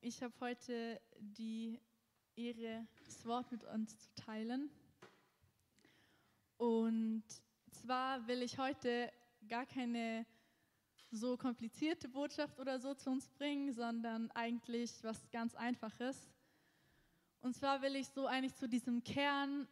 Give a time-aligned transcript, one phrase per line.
[0.00, 1.80] ich habe heute die
[2.36, 4.70] Ehre, das Wort mit uns zu teilen.
[6.56, 7.24] Und
[7.70, 9.12] zwar will ich heute
[9.48, 10.26] gar keine
[11.10, 16.30] so komplizierte Botschaft oder so zu uns bringen, sondern eigentlich was ganz Einfaches.
[17.40, 19.68] Und zwar will ich so eigentlich zu diesem Kern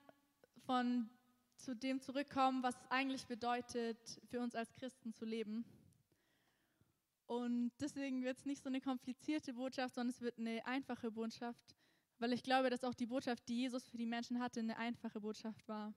[0.67, 1.09] von
[1.57, 3.99] zu dem zurückkommen, was es eigentlich bedeutet,
[4.29, 5.65] für uns als Christen zu leben.
[7.27, 11.75] Und deswegen wird es nicht so eine komplizierte Botschaft, sondern es wird eine einfache Botschaft,
[12.19, 15.21] weil ich glaube, dass auch die Botschaft, die Jesus für die Menschen hatte, eine einfache
[15.21, 15.95] Botschaft war.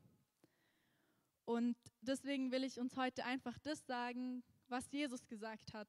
[1.45, 5.87] Und deswegen will ich uns heute einfach das sagen, was Jesus gesagt hat.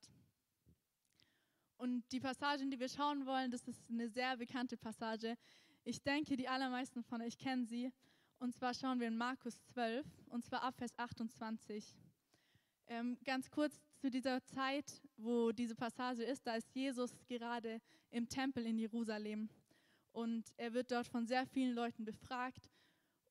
[1.77, 5.37] Und die Passage, in die wir schauen wollen, das ist eine sehr bekannte Passage.
[5.85, 7.93] Ich denke, die allermeisten von euch kennen sie.
[8.39, 11.97] Und zwar schauen wir in Markus 12, und zwar ab Vers 28.
[12.87, 17.81] Ähm, ganz kurz zu dieser Zeit, wo diese Passage ist, da ist Jesus gerade
[18.11, 19.49] im Tempel in Jerusalem.
[20.13, 22.71] Und er wird dort von sehr vielen Leuten befragt.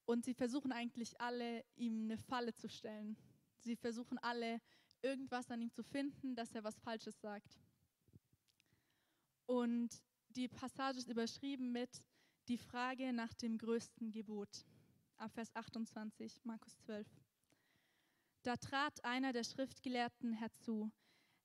[0.06, 3.18] Und sie versuchen eigentlich alle, ihm eine Falle zu stellen.
[3.60, 4.62] Sie versuchen alle,
[5.02, 7.60] irgendwas an ihm zu finden, dass er was Falsches sagt.
[9.46, 12.04] Und die Passage ist überschrieben mit
[12.48, 14.66] die Frage nach dem größten Gebot.
[15.18, 17.08] Ab Vers 28, Markus 12.
[18.48, 20.90] Da trat einer der Schriftgelehrten herzu,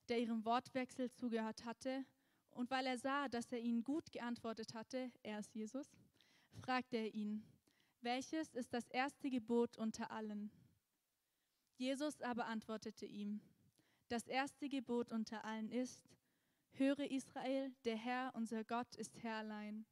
[0.08, 2.04] der ihrem Wortwechsel zugehört hatte,
[2.52, 5.88] und weil er sah, dass er ihnen gut geantwortet hatte, er ist Jesus,
[6.60, 7.42] fragte er ihn,
[8.02, 10.52] welches ist das erste Gebot unter allen?
[11.76, 13.40] Jesus aber antwortete ihm,
[14.06, 16.08] das erste Gebot unter allen ist,
[16.74, 19.86] höre Israel, der Herr, unser Gott, ist Herr allein.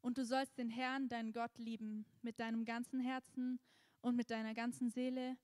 [0.00, 3.60] Und du sollst den Herrn, deinen Gott, lieben, mit deinem ganzen Herzen
[4.00, 5.36] und mit deiner ganzen Seele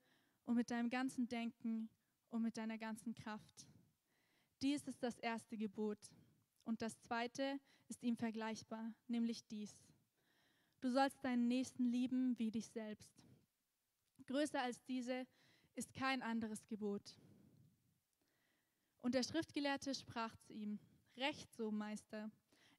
[0.45, 1.89] und mit deinem ganzen Denken
[2.31, 3.67] und mit deiner ganzen Kraft.
[4.63, 5.99] Dies ist das erste Gebot.
[6.65, 9.75] Und das zweite ist ihm vergleichbar, nämlich dies.
[10.81, 13.13] Du sollst deinen Nächsten lieben wie dich selbst.
[14.27, 15.27] Größer als diese
[15.75, 17.17] ist kein anderes Gebot.
[19.01, 20.79] Und der Schriftgelehrte sprach zu ihm,
[21.17, 22.31] Recht so, Meister.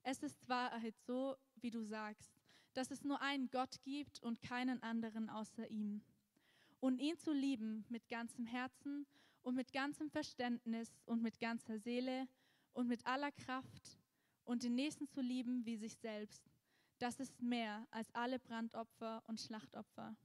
[0.03, 2.31] Es ist Wahrheit so, wie du sagst,
[2.73, 6.01] dass es nur einen Gott gibt und keinen anderen außer ihm.
[6.85, 9.07] Und ihn zu lieben mit ganzem Herzen
[9.41, 12.27] und mit ganzem Verständnis und mit ganzer Seele
[12.73, 13.97] und mit aller Kraft
[14.43, 16.43] und den Nächsten zu lieben wie sich selbst,
[16.99, 20.15] das ist mehr als alle Brandopfer und Schlachtopfer.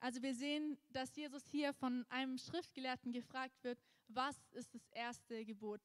[0.00, 3.78] Also wir sehen, dass Jesus hier von einem Schriftgelehrten gefragt wird,
[4.08, 5.80] was ist das erste Gebot?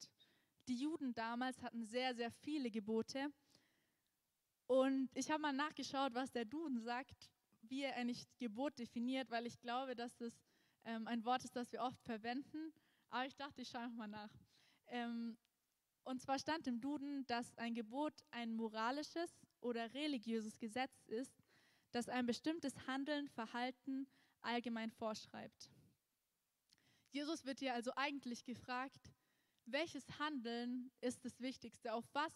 [0.68, 3.32] Die Juden damals hatten sehr, sehr viele Gebote.
[4.68, 7.32] Und ich habe mal nachgeschaut, was der Duden sagt,
[7.70, 10.34] wie er eigentlich Gebot definiert, weil ich glaube, dass das
[10.86, 12.74] ähm, ein Wort ist, das wir oft verwenden.
[13.10, 14.32] Aber ich dachte, ich schaue mal nach.
[14.88, 15.38] Ähm,
[16.04, 19.32] und zwar stand im Duden, dass ein Gebot ein moralisches
[19.62, 21.44] oder religiöses Gesetz ist,
[21.92, 24.08] das ein bestimmtes Handeln, Verhalten
[24.42, 25.70] allgemein vorschreibt.
[27.12, 29.12] Jesus wird hier also eigentlich gefragt,
[29.66, 31.94] welches Handeln ist das Wichtigste?
[31.94, 32.34] Auf was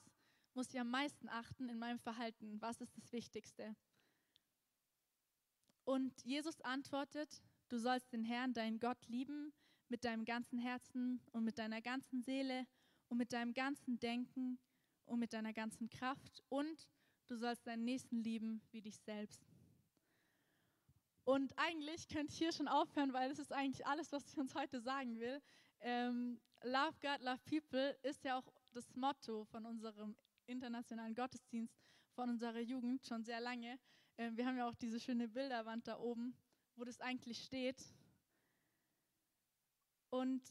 [0.53, 2.61] muss ich am meisten achten in meinem Verhalten?
[2.61, 3.75] Was ist das Wichtigste?
[5.85, 9.53] Und Jesus antwortet, du sollst den Herrn, deinen Gott, lieben
[9.89, 12.65] mit deinem ganzen Herzen und mit deiner ganzen Seele
[13.09, 14.59] und mit deinem ganzen Denken
[15.05, 16.87] und mit deiner ganzen Kraft und
[17.27, 19.43] du sollst deinen Nächsten lieben wie dich selbst.
[21.25, 24.55] Und eigentlich könnt ihr hier schon aufhören, weil das ist eigentlich alles, was ich uns
[24.55, 25.41] heute sagen will.
[25.79, 30.15] Ähm, love God, love people ist ja auch das Motto von unserem
[30.47, 31.77] internationalen Gottesdienst,
[32.13, 33.79] von unserer Jugend schon sehr lange.
[34.17, 36.35] Ähm, wir haben ja auch diese schöne Bilderwand da oben,
[36.75, 37.83] wo das eigentlich steht.
[40.09, 40.41] Und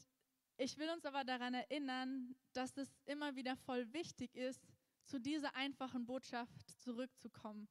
[0.57, 4.61] ich will uns aber daran erinnern, dass es immer wieder voll wichtig ist,
[5.05, 7.67] zu dieser einfachen Botschaft zurückzukommen.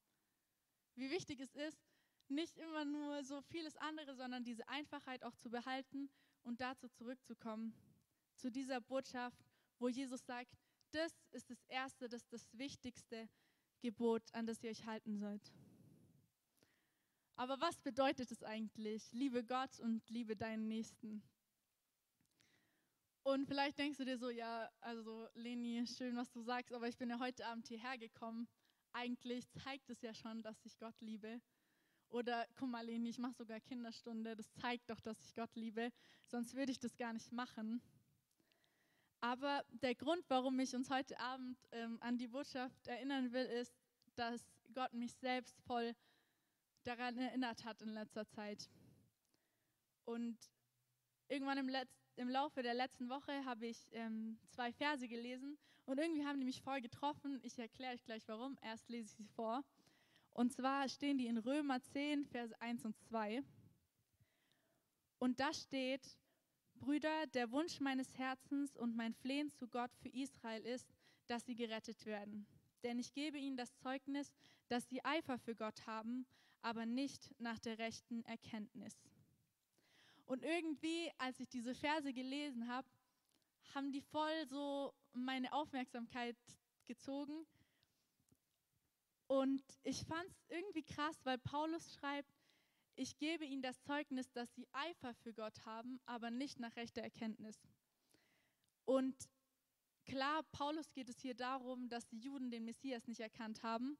[0.94, 1.80] Wie wichtig es ist,
[2.28, 6.10] nicht immer nur so vieles andere, sondern diese Einfachheit auch zu behalten
[6.42, 7.74] und dazu zurückzukommen,
[8.36, 9.44] zu dieser Botschaft,
[9.78, 10.56] wo Jesus sagt,
[10.91, 13.28] das ist das Erste, das ist das wichtigste
[13.80, 15.53] Gebot, an das ihr euch halten sollt.
[17.36, 19.12] Aber was bedeutet es eigentlich?
[19.12, 21.22] Liebe Gott und liebe deinen Nächsten.
[23.24, 26.98] Und vielleicht denkst du dir so, ja, also Leni, schön, was du sagst, aber ich
[26.98, 28.48] bin ja heute Abend hierher gekommen.
[28.92, 31.40] Eigentlich zeigt es ja schon, dass ich Gott liebe.
[32.08, 34.36] Oder guck mal, Leni, ich mache sogar Kinderstunde.
[34.36, 35.90] Das zeigt doch, dass ich Gott liebe.
[36.26, 37.80] Sonst würde ich das gar nicht machen.
[39.20, 43.72] Aber der Grund, warum ich uns heute Abend ähm, an die Botschaft erinnern will, ist,
[44.16, 44.42] dass
[44.74, 45.94] Gott mich selbst voll
[46.84, 48.68] daran erinnert hat in letzter Zeit.
[50.04, 50.38] Und
[51.28, 55.98] irgendwann im letzten im Laufe der letzten Woche habe ich ähm, zwei Verse gelesen und
[55.98, 57.40] irgendwie haben die mich voll getroffen.
[57.42, 58.58] Ich erkläre euch gleich warum.
[58.62, 59.64] Erst lese ich sie vor.
[60.30, 63.42] Und zwar stehen die in Römer 10, Verse 1 und 2.
[65.18, 66.18] Und da steht,
[66.74, 70.88] Brüder, der Wunsch meines Herzens und mein Flehen zu Gott für Israel ist,
[71.28, 72.46] dass sie gerettet werden.
[72.82, 74.32] Denn ich gebe ihnen das Zeugnis,
[74.68, 76.26] dass sie Eifer für Gott haben,
[76.62, 78.97] aber nicht nach der rechten Erkenntnis.
[80.26, 82.88] Und irgendwie, als ich diese Verse gelesen habe,
[83.74, 86.36] haben die voll so meine Aufmerksamkeit
[86.86, 87.47] gezogen.
[89.26, 92.32] Und ich fand es irgendwie krass, weil Paulus schreibt,
[92.94, 97.03] ich gebe ihnen das Zeugnis, dass sie Eifer für Gott haben, aber nicht nach rechter
[97.03, 97.58] Erkenntnis.
[98.84, 99.16] Und
[100.04, 103.97] klar, Paulus geht es hier darum, dass die Juden den Messias nicht erkannt haben,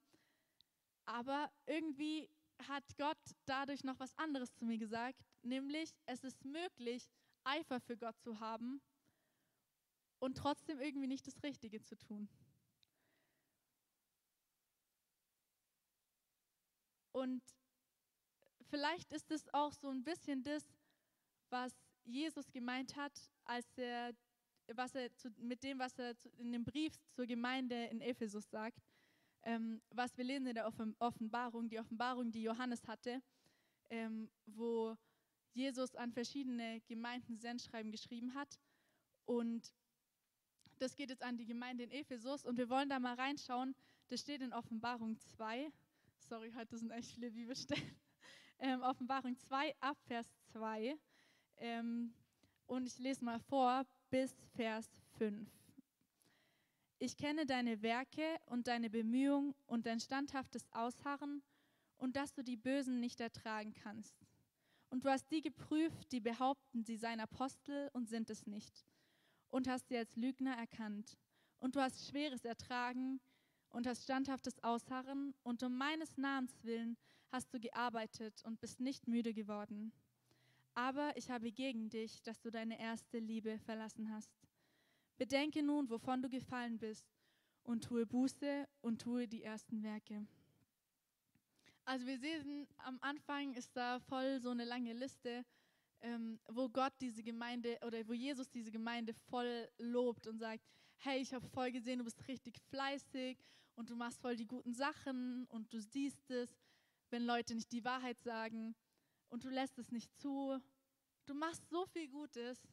[1.05, 2.29] aber irgendwie
[2.69, 7.09] hat Gott dadurch noch was anderes zu mir gesagt, nämlich es ist möglich,
[7.45, 8.81] Eifer für Gott zu haben
[10.21, 12.29] und trotzdem irgendwie nicht das Richtige zu tun.
[17.13, 17.43] Und
[18.71, 20.65] vielleicht ist es auch so ein bisschen das,
[21.51, 21.73] was
[22.05, 23.13] Jesus gemeint hat,
[23.45, 24.15] als er,
[24.75, 28.49] was er zu, mit dem, was er zu, in dem Brief zur Gemeinde in Ephesus
[28.51, 28.81] sagt,
[29.45, 33.23] ähm, was wir lesen in der Offenbarung, die Offenbarung, die Johannes hatte,
[33.91, 34.97] ähm, wo
[35.53, 38.59] Jesus an verschiedene Gemeinden Sendschreiben geschrieben hat.
[39.27, 39.73] Und
[40.79, 43.75] das geht jetzt an die Gemeinde in Ephesus und wir wollen da mal reinschauen.
[44.09, 45.71] Das steht in Offenbarung 2.
[46.19, 47.97] Sorry, heute sind echt viele Bibelstellen
[48.59, 50.97] ähm, Offenbarung 2 ab Vers 2.
[51.59, 52.15] Ähm,
[52.67, 55.62] und ich lese mal vor bis Vers 5.
[57.05, 61.43] Ich kenne deine Werke und deine Bemühung und dein standhaftes Ausharren
[61.97, 64.15] und dass du die Bösen nicht ertragen kannst.
[64.89, 68.87] Und du hast die geprüft, die behaupten, sie seien Apostel und sind es nicht.
[69.49, 71.19] Und hast sie als Lügner erkannt.
[71.59, 73.21] Und du hast Schweres ertragen
[73.71, 75.35] und hast standhaftes Ausharren.
[75.43, 76.97] Und um meines Namens willen
[77.33, 79.93] hast du gearbeitet und bist nicht müde geworden.
[80.75, 84.42] Aber ich habe gegen dich, dass du deine erste Liebe verlassen hast.
[85.23, 87.07] Bedenke nun, wovon du gefallen bist,
[87.65, 90.27] und tue Buße und tue die ersten Werke.
[91.85, 95.45] Also wir sehen, am Anfang ist da voll so eine lange Liste,
[96.01, 100.65] ähm, wo Gott diese Gemeinde oder wo Jesus diese Gemeinde voll lobt und sagt,
[100.97, 103.39] hey, ich habe voll gesehen, du bist richtig fleißig
[103.77, 106.49] und du machst voll die guten Sachen und du siehst es
[107.13, 108.75] wenn Leute nicht die Wahrheit sagen
[109.29, 110.59] und du lässt es nicht zu.
[111.27, 112.67] Du machst so viel Gutes,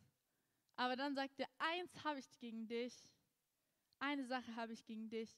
[0.80, 2.96] aber dann sagt er, eins habe ich gegen dich,
[4.00, 5.30] eine Sache habe ich gegen dich,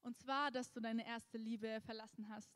[0.00, 2.50] und zwar, dass du deine erste Liebe verlassen hast.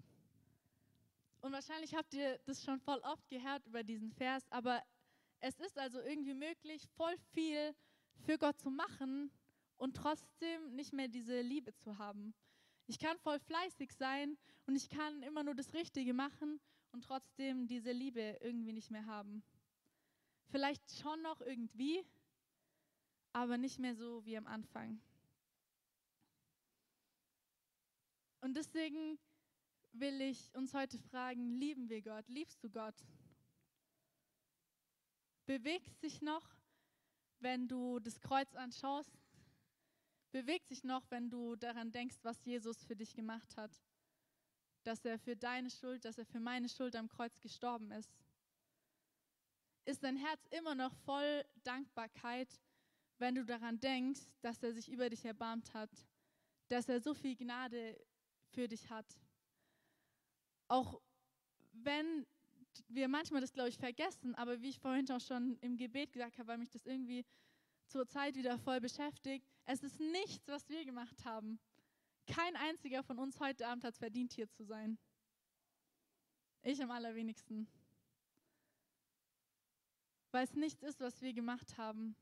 [1.43, 4.83] Und wahrscheinlich habt ihr das schon voll oft gehört über diesen Vers, aber
[5.41, 7.75] es ist also irgendwie möglich, voll viel
[8.25, 9.31] für Gott zu machen
[9.77, 12.33] und trotzdem nicht mehr diese Liebe zu haben.
[12.87, 16.59] Ich kann voll fleißig sein und ich kann immer nur das Richtige machen
[16.93, 19.45] und trotzdem diese Liebe irgendwie nicht mehr haben.
[20.51, 22.05] Vielleicht schon noch irgendwie,
[23.33, 25.01] aber nicht mehr so wie am Anfang.
[28.41, 29.19] Und deswegen
[29.93, 32.29] will ich uns heute fragen, lieben wir Gott?
[32.29, 32.95] Liebst du Gott?
[35.47, 36.47] Bewegt sich noch,
[37.41, 39.19] wenn du das Kreuz anschaust?
[40.35, 43.71] bewegt sich noch, wenn du daran denkst, was Jesus für dich gemacht hat.
[44.83, 48.13] Dass er für deine Schuld, dass er für meine Schuld am Kreuz gestorben ist.
[49.85, 52.49] Ist dein Herz immer noch voll Dankbarkeit,
[53.19, 55.91] wenn du daran denkst, dass er sich über dich erbarmt hat,
[56.69, 57.99] dass er so viel Gnade
[58.53, 59.07] für dich hat.
[60.69, 61.01] Auch
[61.73, 62.27] wenn
[62.89, 66.39] wir manchmal das, glaube ich, vergessen, aber wie ich vorhin auch schon im Gebet gesagt
[66.39, 67.25] habe, weil mich das irgendwie
[67.87, 69.47] zur Zeit wieder voll beschäftigt.
[69.67, 71.61] Es ist nichts, was wir gemacht haben.
[72.27, 74.99] Kein einziger von uns heute Abend hat es verdient, hier zu sein.
[76.63, 77.69] Ich am allerwenigsten.
[80.35, 82.17] Weil es nichts ist, was wir gemacht haben.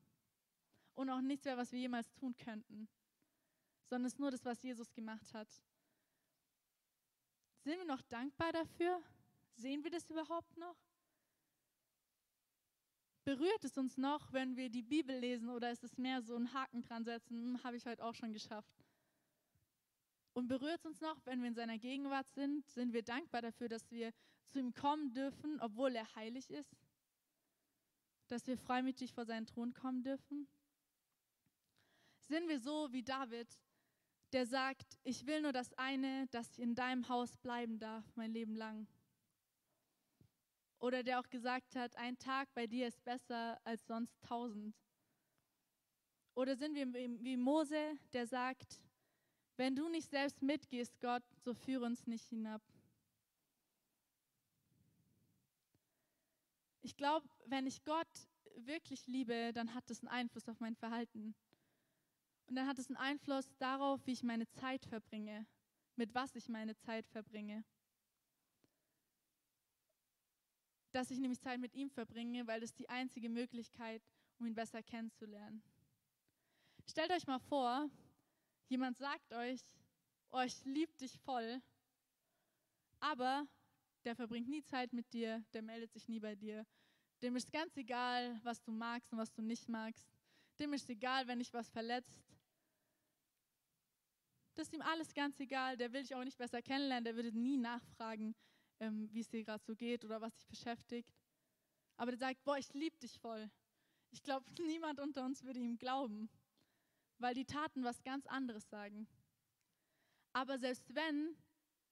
[0.94, 2.86] Und auch nichts mehr, was wir jemals tun könnten.
[3.86, 5.48] Sondern es ist nur das, was Jesus gemacht hat.
[7.64, 9.02] Sind wir noch dankbar dafür?
[9.54, 10.76] Sehen wir das überhaupt noch?
[13.24, 16.52] Berührt es uns noch, wenn wir die Bibel lesen oder ist es mehr so ein
[16.52, 18.84] Haken dran setzen, hm, habe ich heute auch schon geschafft?
[20.34, 22.68] Und berührt es uns noch, wenn wir in seiner Gegenwart sind?
[22.68, 24.12] Sind wir dankbar dafür, dass wir
[24.48, 26.81] zu ihm kommen dürfen, obwohl er heilig ist?
[28.28, 30.48] Dass wir freimütig vor seinen Thron kommen dürfen?
[32.20, 33.48] Sind wir so wie David,
[34.32, 38.32] der sagt, ich will nur das eine, dass ich in deinem Haus bleiben darf, mein
[38.32, 38.86] Leben lang?
[40.78, 44.74] Oder der auch gesagt hat, ein Tag bei dir ist besser als sonst tausend.
[46.34, 48.80] Oder sind wir wie Mose, der sagt,
[49.56, 52.62] wenn du nicht selbst mitgehst, Gott, so führe uns nicht hinab.
[56.82, 58.08] Ich glaube, wenn ich Gott
[58.56, 61.34] wirklich liebe, dann hat das einen Einfluss auf mein Verhalten.
[62.46, 65.46] Und dann hat es einen Einfluss darauf, wie ich meine Zeit verbringe,
[65.96, 67.64] mit was ich meine Zeit verbringe.
[70.90, 74.02] Dass ich nämlich Zeit mit ihm verbringe, weil das die einzige Möglichkeit,
[74.38, 75.62] um ihn besser kennenzulernen.
[76.86, 77.88] Stellt euch mal vor,
[78.68, 79.60] jemand sagt euch,
[80.32, 81.62] oh, ich liebe dich voll,
[82.98, 83.46] aber
[84.04, 86.66] der verbringt nie Zeit mit dir, der meldet sich nie bei dir.
[87.22, 90.06] Dem ist ganz egal, was du magst und was du nicht magst.
[90.58, 92.22] Dem ist egal, wenn dich was verletzt.
[94.54, 95.76] Das ist ihm alles ganz egal.
[95.76, 97.04] Der will dich auch nicht besser kennenlernen.
[97.04, 98.34] Der würde nie nachfragen,
[98.80, 101.14] ähm, wie es dir gerade so geht oder was dich beschäftigt.
[101.96, 103.50] Aber der sagt, boah, ich liebe dich voll.
[104.10, 106.28] Ich glaube, niemand unter uns würde ihm glauben,
[107.18, 109.06] weil die Taten was ganz anderes sagen.
[110.32, 111.36] Aber selbst wenn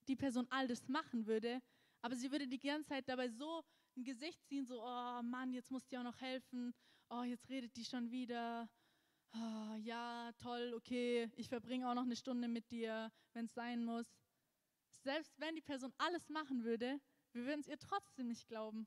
[0.08, 1.62] die Person all das machen würde,
[2.02, 3.62] aber sie würde die ganze Zeit dabei so
[3.96, 6.74] ein Gesicht ziehen, so, oh Mann, jetzt muss die auch noch helfen,
[7.10, 8.68] oh, jetzt redet die schon wieder,
[9.34, 13.84] oh, ja, toll, okay, ich verbringe auch noch eine Stunde mit dir, wenn es sein
[13.84, 14.06] muss.
[15.02, 17.00] Selbst wenn die Person alles machen würde,
[17.32, 18.86] wir würden es ihr trotzdem nicht glauben.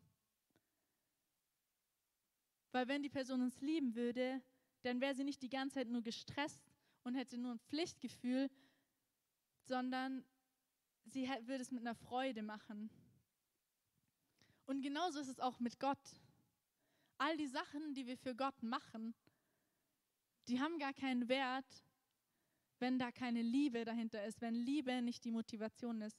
[2.72, 4.42] Weil wenn die Person uns lieben würde,
[4.82, 6.62] dann wäre sie nicht die ganze Zeit nur gestresst
[7.04, 8.50] und hätte nur ein Pflichtgefühl,
[9.66, 10.26] sondern
[11.06, 12.90] sie würde es mit einer Freude machen.
[14.66, 16.22] Und genauso ist es auch mit Gott.
[17.18, 19.14] All die Sachen, die wir für Gott machen,
[20.48, 21.86] die haben gar keinen Wert,
[22.80, 26.18] wenn da keine Liebe dahinter ist, wenn Liebe nicht die Motivation ist.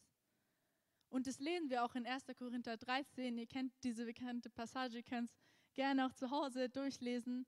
[1.11, 2.25] Und das lesen wir auch in 1.
[2.37, 3.39] Korinther 13.
[3.39, 5.37] Ihr kennt diese bekannte Passage, ihr könnt es
[5.75, 7.47] gerne auch zu Hause durchlesen,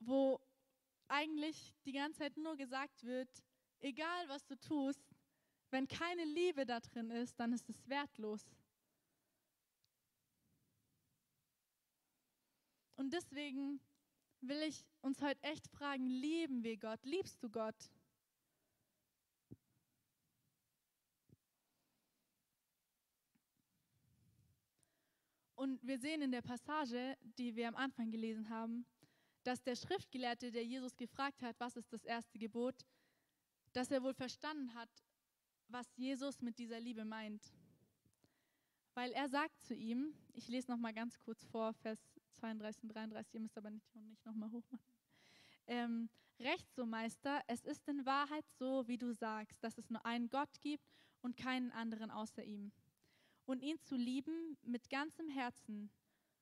[0.00, 0.40] wo
[1.08, 3.28] eigentlich die ganze Zeit nur gesagt wird,
[3.80, 5.02] egal was du tust,
[5.70, 8.44] wenn keine Liebe da drin ist, dann ist es wertlos.
[13.02, 13.80] Und deswegen
[14.42, 17.04] will ich uns heute echt fragen, lieben wir Gott?
[17.04, 17.90] Liebst du Gott?
[25.56, 28.86] Und wir sehen in der Passage, die wir am Anfang gelesen haben,
[29.42, 32.86] dass der Schriftgelehrte, der Jesus gefragt hat, was ist das erste Gebot,
[33.72, 35.04] dass er wohl verstanden hat,
[35.66, 37.52] was Jesus mit dieser Liebe meint.
[38.94, 41.98] Weil er sagt zu ihm, ich lese noch mal ganz kurz vor, Vers
[42.42, 44.92] 32 und 33, ihr müsst aber nicht, nicht nochmal hochmachen.
[45.68, 46.08] Ähm,
[46.40, 50.28] Recht so, Meister, es ist in Wahrheit so, wie du sagst, dass es nur einen
[50.28, 52.72] Gott gibt und keinen anderen außer ihm.
[53.44, 55.90] Und ihn zu lieben mit ganzem Herzen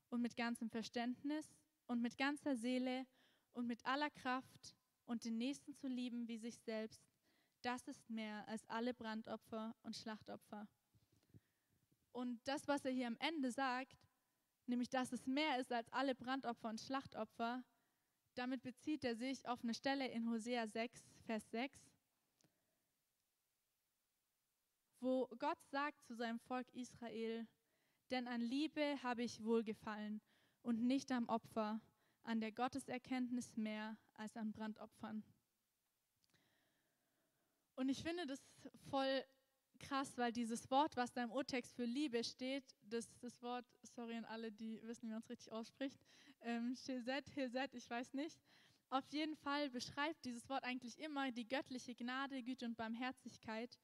[0.08, 1.46] und mit ganzem Verständnis
[1.86, 3.06] und mit ganzer Seele
[3.52, 7.02] und mit aller Kraft und den Nächsten zu lieben wie sich selbst,
[7.60, 10.66] das ist mehr als alle Brandopfer und Schlachtopfer.
[12.12, 13.98] Und das, was er hier am Ende sagt,
[14.70, 17.62] nämlich dass es mehr ist als alle Brandopfer und Schlachtopfer,
[18.34, 21.78] damit bezieht er sich auf eine Stelle in Hosea 6, Vers 6,
[25.00, 27.46] wo Gott sagt zu seinem Volk Israel,
[28.10, 30.20] denn an Liebe habe ich wohlgefallen
[30.62, 31.80] und nicht am Opfer,
[32.22, 35.24] an der Gotteserkenntnis mehr als an Brandopfern.
[37.76, 38.40] Und ich finde das
[38.90, 39.24] voll
[39.80, 44.16] krass, weil dieses Wort, was da im Urtext für Liebe steht, das, das Wort, sorry
[44.16, 45.98] an alle, die wissen, wie man es richtig ausspricht,
[46.42, 48.38] ähm, Shezet, Hezet, ich weiß nicht.
[48.90, 53.78] Auf jeden Fall beschreibt dieses Wort eigentlich immer die göttliche Gnade, Güte und Barmherzigkeit.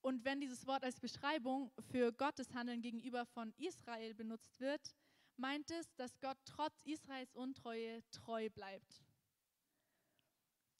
[0.00, 4.94] Und wenn dieses Wort als Beschreibung für Gottes Handeln gegenüber von Israel benutzt wird,
[5.36, 9.02] meint es, dass Gott trotz Israels Untreue treu bleibt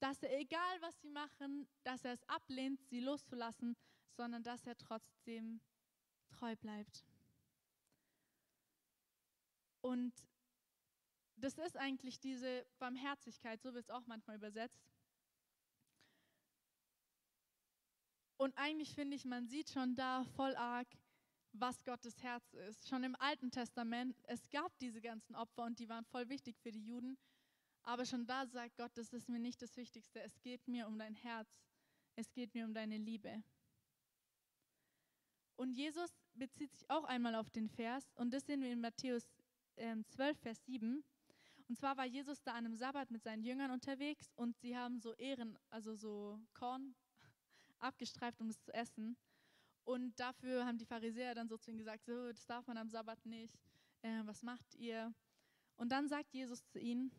[0.01, 3.77] dass er, egal was sie machen, dass er es ablehnt, sie loszulassen,
[4.17, 5.61] sondern dass er trotzdem
[6.29, 7.05] treu bleibt.
[9.81, 10.13] Und
[11.37, 14.91] das ist eigentlich diese Barmherzigkeit, so wird es auch manchmal übersetzt.
[18.39, 20.89] Und eigentlich finde ich, man sieht schon da voll arg,
[21.53, 22.89] was Gottes Herz ist.
[22.89, 26.73] Schon im Alten Testament, es gab diese ganzen Opfer und die waren voll wichtig für
[26.73, 27.17] die Juden.
[27.83, 30.21] Aber schon da sagt Gott, das ist mir nicht das Wichtigste.
[30.21, 31.49] Es geht mir um dein Herz.
[32.17, 33.43] Es geht mir um deine Liebe.
[35.57, 39.27] Und Jesus bezieht sich auch einmal auf den Vers, und das sehen wir in Matthäus
[39.77, 41.03] äh, 12, Vers 7.
[41.69, 45.01] Und zwar war Jesus da an einem Sabbat mit seinen Jüngern unterwegs und sie haben
[45.01, 46.95] so Ehren, also so Korn
[47.79, 49.17] abgestreift, um es zu essen.
[49.85, 52.89] Und dafür haben die Pharisäer dann so zu ihm gesagt, so, das darf man am
[52.89, 53.59] Sabbat nicht.
[54.03, 55.13] Äh, was macht ihr?
[55.77, 57.11] Und dann sagt Jesus zu ihnen,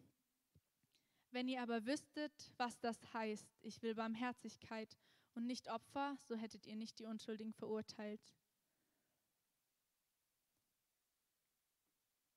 [1.32, 4.98] wenn ihr aber wüsstet, was das heißt, ich will Barmherzigkeit
[5.38, 8.22] und nicht Opfer, so hättet ihr nicht die Unschuldigen verurteilt.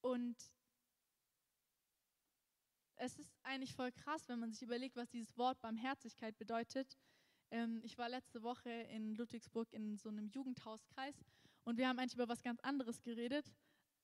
[0.02, 0.36] Und
[2.96, 6.98] es ist eigentlich voll krass, wenn man sich überlegt, was dieses Wort Barmherzigkeit bedeutet.
[7.50, 11.16] Ähm, ich war letzte Woche in Ludwigsburg in so einem Jugendhauskreis
[11.64, 13.50] und wir haben eigentlich über was ganz anderes geredet,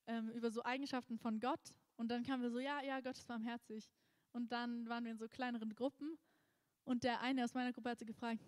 [0.07, 1.75] ähm, über so Eigenschaften von Gott.
[1.97, 3.91] Und dann kamen wir so, ja, ja, Gott ist barmherzig.
[4.33, 6.19] Und dann waren wir in so kleineren Gruppen
[6.85, 8.41] und der eine aus meiner Gruppe hat sich gefragt,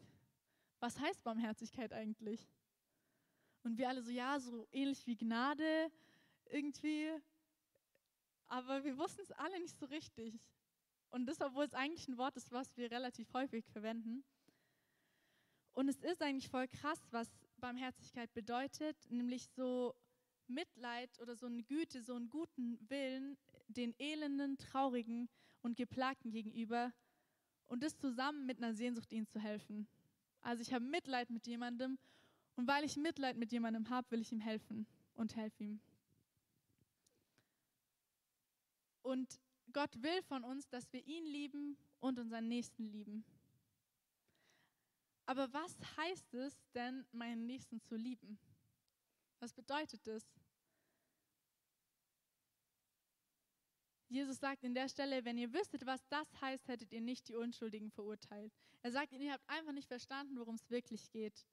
[0.80, 2.48] was heißt Barmherzigkeit eigentlich?
[3.62, 5.90] Und wir alle so, ja, so ähnlich wie Gnade
[6.46, 7.10] irgendwie.
[8.46, 10.40] Aber wir wussten es alle nicht so richtig.
[11.10, 14.24] Und das, obwohl es eigentlich ein Wort ist, was wir relativ häufig verwenden.
[15.72, 19.94] Und es ist eigentlich voll krass, was Barmherzigkeit bedeutet, nämlich so
[20.46, 23.36] Mitleid oder so eine Güte, so einen guten Willen
[23.68, 25.28] den Elenden, Traurigen
[25.62, 26.92] und Geplagten gegenüber
[27.66, 29.86] und das zusammen mit einer Sehnsucht, ihnen zu helfen.
[30.40, 31.98] Also ich habe Mitleid mit jemandem
[32.56, 35.80] und weil ich Mitleid mit jemandem habe, will ich ihm helfen und helfe ihm.
[39.02, 39.40] Und
[39.72, 43.24] Gott will von uns, dass wir ihn lieben und unseren Nächsten lieben.
[45.26, 48.38] Aber was heißt es denn, meinen Nächsten zu lieben?
[49.40, 50.24] Was bedeutet das?
[54.08, 57.34] Jesus sagt in der Stelle, wenn ihr wüsstet, was das heißt, hättet ihr nicht die
[57.34, 58.54] Unschuldigen verurteilt.
[58.82, 61.46] Er sagt, ihr habt einfach nicht verstanden, worum es wirklich geht.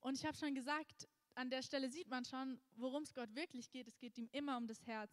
[0.00, 3.70] Und ich habe schon gesagt, an der Stelle sieht man schon, worum es Gott wirklich
[3.70, 3.86] geht.
[3.86, 5.12] Es geht ihm immer um das Herz.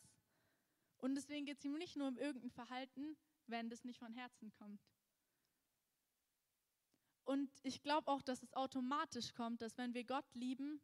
[0.98, 4.51] Und deswegen geht es ihm nicht nur um irgendein Verhalten, wenn das nicht von Herzen
[4.51, 4.81] kommt.
[7.24, 10.81] Und ich glaube auch, dass es automatisch kommt, dass wenn wir Gott lieben,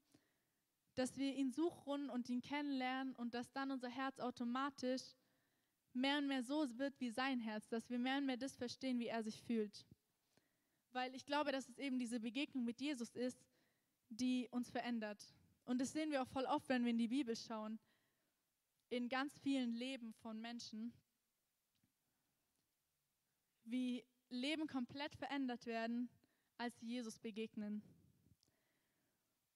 [0.96, 5.04] dass wir ihn suchen und ihn kennenlernen und dass dann unser Herz automatisch
[5.94, 9.00] mehr und mehr so wird wie sein Herz, dass wir mehr und mehr das verstehen,
[9.00, 9.86] wie er sich fühlt.
[10.92, 13.46] Weil ich glaube, dass es eben diese Begegnung mit Jesus ist,
[14.10, 15.26] die uns verändert.
[15.66, 17.80] Und das sehen wir auch voll oft, wenn wir in die Bibel schauen,
[18.90, 20.94] in ganz vielen Leben von Menschen,
[23.64, 26.10] wie Leben komplett verändert werden,
[26.58, 27.82] als sie Jesus begegnen.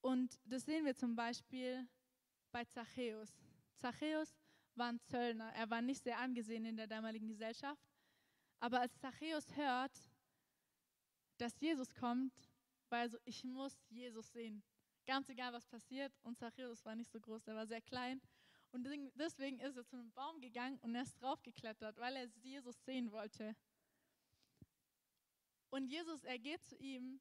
[0.02, 1.88] Und das sehen wir zum Beispiel
[2.52, 3.30] bei Zachäus.
[3.78, 4.34] Zachäus
[4.76, 5.52] war ein Zöllner.
[5.54, 7.84] Er war nicht sehr angesehen in der damaligen Gesellschaft.
[8.60, 9.92] Aber als Zachäus hört,
[11.38, 12.34] dass Jesus kommt,
[12.90, 14.64] war er so, ich muss Jesus sehen.
[15.06, 16.14] Ganz egal, was passiert.
[16.24, 18.22] Und Zachäus war nicht so groß, er war sehr klein.
[18.72, 22.84] Und deswegen ist er zu einem Baum gegangen und er ist draufgeklettert, weil er Jesus
[22.86, 23.56] sehen wollte.
[25.72, 27.20] Und Jesus, er geht zu ihm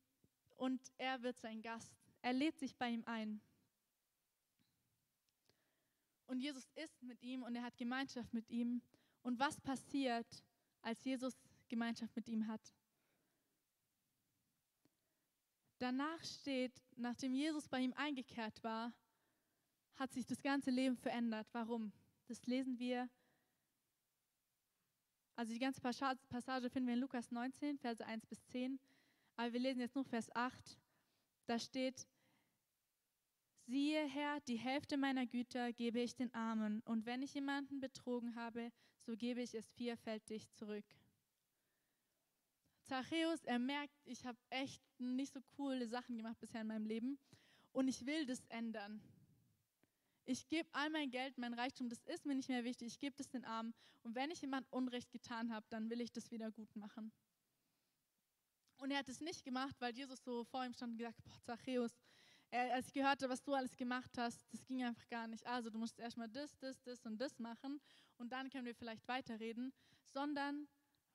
[0.57, 2.08] und er wird sein Gast.
[2.23, 3.41] Er lädt sich bei ihm ein.
[6.27, 8.83] Und Jesus ist mit ihm und er hat Gemeinschaft mit ihm.
[9.23, 10.45] Und was passiert,
[10.83, 11.35] als Jesus
[11.69, 12.75] Gemeinschaft mit ihm hat?
[15.79, 18.93] Danach steht, nachdem Jesus bei ihm eingekehrt war,
[19.95, 21.49] hat sich das ganze Leben verändert.
[21.53, 21.93] Warum?
[22.27, 23.09] Das lesen wir.
[25.35, 28.79] Also die ganze Passage finden wir in Lukas 19, Verse 1 bis 10.
[29.37, 30.79] Aber wir lesen jetzt nur Vers 8.
[31.49, 32.07] Da steht,
[33.65, 38.37] siehe Herr, die Hälfte meiner Güter gebe ich den Armen, und wenn ich jemanden betrogen
[38.37, 40.85] habe, so gebe ich es vierfältig zurück.
[42.83, 47.19] Zachäus, er merkt, ich habe echt nicht so coole Sachen gemacht bisher in meinem Leben
[47.73, 49.01] und ich will das ändern.
[50.27, 53.17] Ich gebe all mein Geld, mein Reichtum, das ist mir nicht mehr wichtig, ich gebe
[53.17, 56.51] das den Armen und wenn ich jemand Unrecht getan habe, dann will ich das wieder
[56.51, 57.11] gut machen.
[58.79, 61.41] Und er hat es nicht gemacht, weil Jesus so vor ihm stand und gesagt, boah,
[61.43, 61.93] Zachäus,
[62.51, 65.47] als ich gehört habe, was du alles gemacht hast, das ging einfach gar nicht.
[65.47, 67.81] Also du musst erstmal das, das, das und das machen
[68.17, 69.73] und dann können wir vielleicht weiterreden.
[70.05, 70.67] Sondern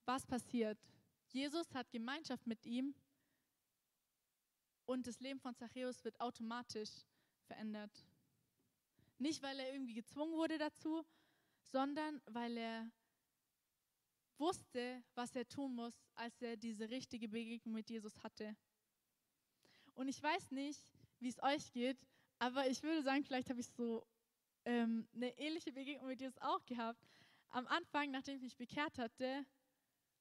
[0.05, 0.77] was passiert?
[1.29, 2.93] Jesus hat Gemeinschaft mit ihm
[4.85, 6.91] und das Leben von Zachäus wird automatisch
[7.47, 8.05] verändert.
[9.17, 11.03] Nicht, weil er irgendwie gezwungen wurde dazu,
[11.61, 12.91] sondern weil er
[14.37, 18.55] wusste, was er tun muss, als er diese richtige Begegnung mit Jesus hatte.
[19.95, 20.81] Und ich weiß nicht,
[21.19, 21.97] wie es euch geht,
[22.39, 24.05] aber ich würde sagen, vielleicht habe ich so
[24.65, 26.99] ähm, eine ähnliche Begegnung mit Jesus auch gehabt.
[27.49, 29.45] Am Anfang, nachdem ich mich bekehrt hatte,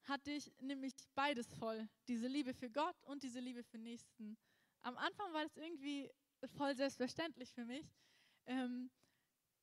[0.05, 1.89] hatte ich nämlich beides voll.
[2.09, 4.37] Diese Liebe für Gott und diese Liebe für Nächsten.
[4.83, 6.11] Am Anfang war das irgendwie
[6.57, 7.87] voll selbstverständlich für mich.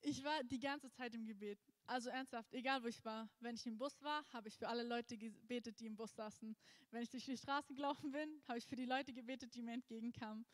[0.10, 1.60] Ich war die ganze Zeit im Gebet.
[1.86, 4.82] Also ernsthaft, egal wo ich war, wenn ich im Bus war, habe ich für alle
[4.82, 6.56] Leute gebetet, die im Bus saßen.
[6.90, 9.74] Wenn ich durch die Straße gelaufen bin, habe ich für die Leute gebetet, die mir
[9.74, 10.48] entgegenkamen.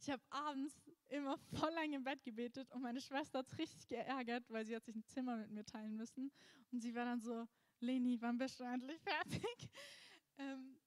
[0.00, 0.74] Ich habe abends
[1.08, 4.74] immer voll lang im Bett gebetet und meine Schwester hat es richtig geärgert, weil sie
[4.74, 6.32] hat sich ein Zimmer mit mir teilen müssen.
[6.70, 7.46] Und sie war dann so,
[7.80, 9.68] Leni, wann bist du endlich fertig?
[10.38, 10.78] ähm,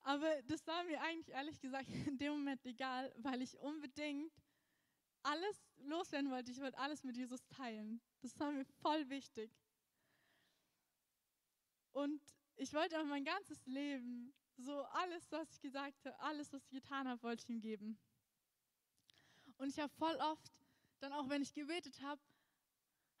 [0.00, 4.32] aber das war mir eigentlich ehrlich gesagt in dem Moment egal, weil ich unbedingt
[5.26, 6.52] alles loswerden wollte.
[6.52, 8.00] Ich wollte alles mit Jesus teilen.
[8.20, 9.50] Das war mir voll wichtig.
[11.92, 12.22] Und
[12.56, 16.70] ich wollte auch mein ganzes Leben, so alles, was ich gesagt habe, alles, was ich
[16.70, 17.98] getan habe, wollte ich ihm geben.
[19.58, 20.60] Und ich habe voll oft,
[21.00, 22.20] dann auch wenn ich gebetet habe,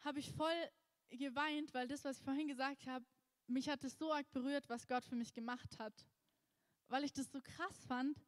[0.00, 0.70] habe ich voll
[1.10, 3.04] geweint, weil das, was ich vorhin gesagt habe,
[3.46, 6.06] mich hat es so arg berührt, was Gott für mich gemacht hat.
[6.88, 8.18] Weil ich das so krass fand,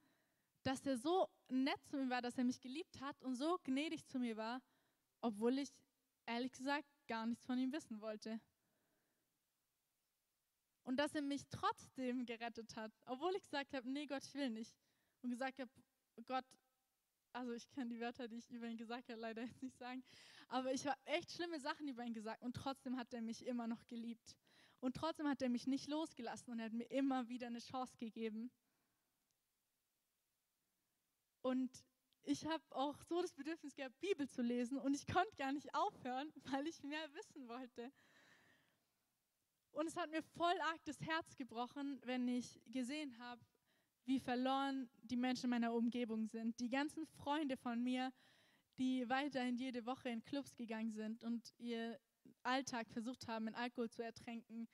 [0.63, 4.07] dass er so nett zu mir war, dass er mich geliebt hat und so gnädig
[4.07, 4.61] zu mir war,
[5.21, 5.71] obwohl ich
[6.27, 8.41] ehrlich gesagt gar nichts von ihm wissen wollte.
[10.85, 14.51] Und dass er mich trotzdem gerettet hat, obwohl ich gesagt habe, nee Gott, ich will
[14.51, 14.75] nicht.
[15.23, 15.71] Und gesagt habe,
[16.25, 16.47] Gott,
[17.33, 20.03] also ich kann die Wörter, die ich über ihn gesagt habe, leider jetzt nicht sagen,
[20.49, 23.67] aber ich habe echt schlimme Sachen über ihn gesagt und trotzdem hat er mich immer
[23.67, 24.37] noch geliebt.
[24.81, 27.97] Und trotzdem hat er mich nicht losgelassen und er hat mir immer wieder eine Chance
[27.99, 28.51] gegeben.
[31.49, 31.71] Und
[32.25, 35.75] ich habe auch so das Bedürfnis gehabt, Bibel zu lesen und ich konnte gar nicht
[35.75, 37.91] aufhören, weil ich mehr wissen wollte.
[39.71, 43.41] Und es hat mir voll arg das Herz gebrochen, wenn ich gesehen habe,
[44.05, 46.61] wie verloren die Menschen in meiner Umgebung sind.
[46.61, 48.13] Die ganzen Freunde von mir,
[48.77, 51.99] die weiterhin jede Woche in Clubs gegangen sind und ihr
[52.43, 54.69] Alltag versucht haben, in Alkohol zu ertränken,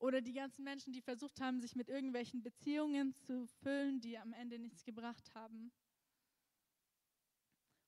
[0.00, 4.32] oder die ganzen Menschen, die versucht haben, sich mit irgendwelchen Beziehungen zu füllen, die am
[4.32, 5.70] Ende nichts gebracht haben.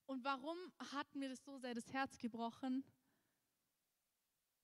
[0.07, 0.59] Und warum
[0.93, 2.85] hat mir das so sehr das Herz gebrochen?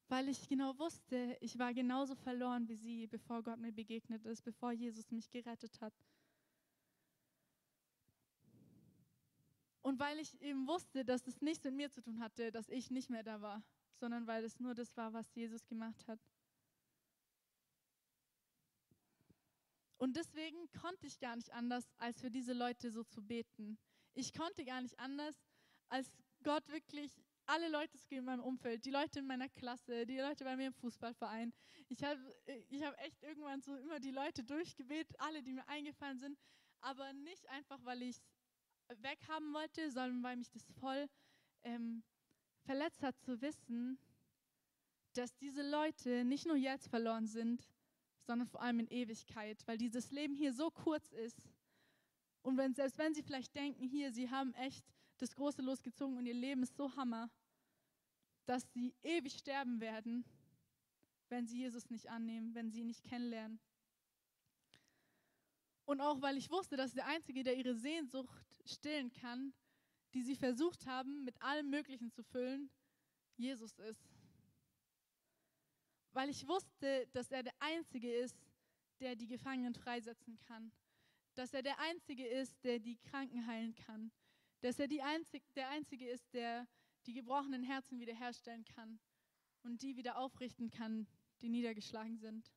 [0.09, 4.43] Weil ich genau wusste, ich war genauso verloren wie sie, bevor Gott mir begegnet ist,
[4.43, 5.95] bevor Jesus mich gerettet hat.
[9.81, 12.91] Und weil ich eben wusste, dass es nichts mit mir zu tun hatte, dass ich
[12.91, 13.63] nicht mehr da war,
[13.95, 16.21] sondern weil es nur das war, was Jesus gemacht hat.
[19.99, 23.79] Und deswegen konnte ich gar nicht anders, als für diese Leute so zu beten.
[24.15, 25.37] Ich konnte gar nicht anders,
[25.89, 26.09] als
[26.45, 27.13] Gott wirklich
[27.47, 30.75] alle Leute in meinem Umfeld, die Leute in meiner Klasse, die Leute bei mir im
[30.75, 31.53] Fußballverein.
[31.89, 32.21] Ich habe
[32.69, 36.39] ich hab echt irgendwann so immer die Leute durchgebetet, alle, die mir eingefallen sind,
[36.81, 38.17] aber nicht einfach, weil ich
[38.89, 41.09] es weghaben wollte, sondern weil mich das voll
[41.63, 42.05] ähm,
[42.65, 43.99] verletzt hat zu wissen,
[45.15, 47.67] dass diese Leute nicht nur jetzt verloren sind,
[48.29, 51.49] sondern vor allem in Ewigkeit, weil dieses Leben hier so kurz ist.
[52.43, 54.85] Und wenn, selbst wenn sie vielleicht denken, hier, sie haben echt
[55.17, 57.31] das große losgezogen und ihr Leben ist so Hammer,
[58.45, 60.27] dass sie ewig sterben werden,
[61.31, 63.59] wenn sie Jesus nicht annehmen, wenn sie ihn nicht kennenlernen.
[65.87, 69.55] Und auch weil ich wusste, dass der Einzige, der ihre Sehnsucht stillen kann,
[70.13, 72.71] die sie versucht haben, mit allem Möglichen zu füllen,
[73.37, 74.08] Jesus ist
[76.19, 78.37] weil ich wusste, dass er der Einzige ist,
[78.99, 80.73] der die Gefangenen freisetzen kann,
[81.37, 84.11] dass er der Einzige ist, der die Kranken heilen kann,
[84.61, 86.67] dass er Einzig, der Einzige ist, der
[87.07, 88.99] die gebrochenen Herzen wiederherstellen kann
[89.63, 91.07] und die wieder aufrichten kann,
[91.41, 92.53] die niedergeschlagen sind.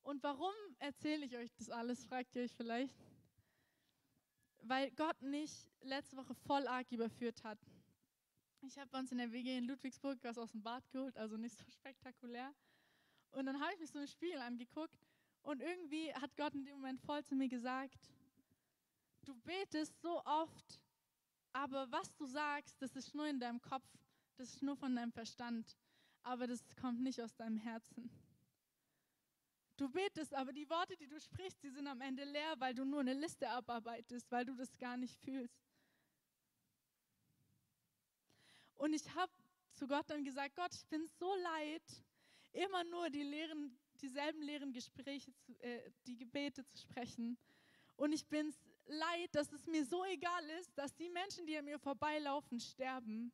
[0.00, 2.96] Und warum erzähle ich euch das alles, fragt ihr euch vielleicht?
[4.62, 7.58] Weil Gott mich letzte Woche voll arg überführt hat.
[8.62, 11.56] Ich habe uns in der WG in Ludwigsburg was aus dem Bad geholt, also nicht
[11.56, 12.54] so spektakulär.
[13.30, 15.06] Und dann habe ich mich so im Spiegel angeguckt
[15.42, 18.10] und irgendwie hat Gott in dem Moment voll zu mir gesagt,
[19.24, 20.80] du betest so oft,
[21.52, 23.86] aber was du sagst, das ist nur in deinem Kopf,
[24.36, 25.76] das ist nur von deinem Verstand,
[26.22, 28.10] aber das kommt nicht aus deinem Herzen.
[29.76, 32.84] Du betest, aber die Worte, die du sprichst, die sind am Ende leer, weil du
[32.84, 35.69] nur eine Liste abarbeitest, weil du das gar nicht fühlst.
[38.80, 39.30] Und ich habe
[39.74, 41.82] zu Gott dann gesagt, Gott, ich bin so leid,
[42.52, 47.36] immer nur die leeren, dieselben leeren Gespräche, zu, äh, die Gebete zu sprechen.
[47.96, 48.54] Und ich bin
[48.86, 53.30] leid, dass es mir so egal ist, dass die Menschen, die an mir vorbeilaufen, sterben.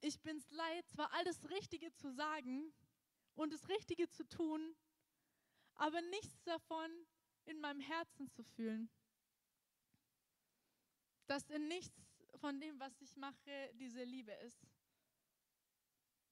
[0.00, 2.72] Ich bin es leid, zwar alles Richtige zu sagen
[3.36, 4.74] und das Richtige zu tun,
[5.76, 6.90] aber nichts davon
[7.44, 8.90] in meinem Herzen zu fühlen
[11.30, 11.96] dass in nichts
[12.40, 14.66] von dem, was ich mache, diese Liebe ist.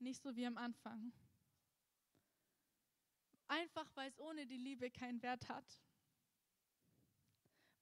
[0.01, 1.13] Nicht so wie am Anfang.
[3.47, 5.81] Einfach weil es ohne die Liebe keinen Wert hat.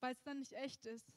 [0.01, 1.11] Weil es dann nicht echt ist.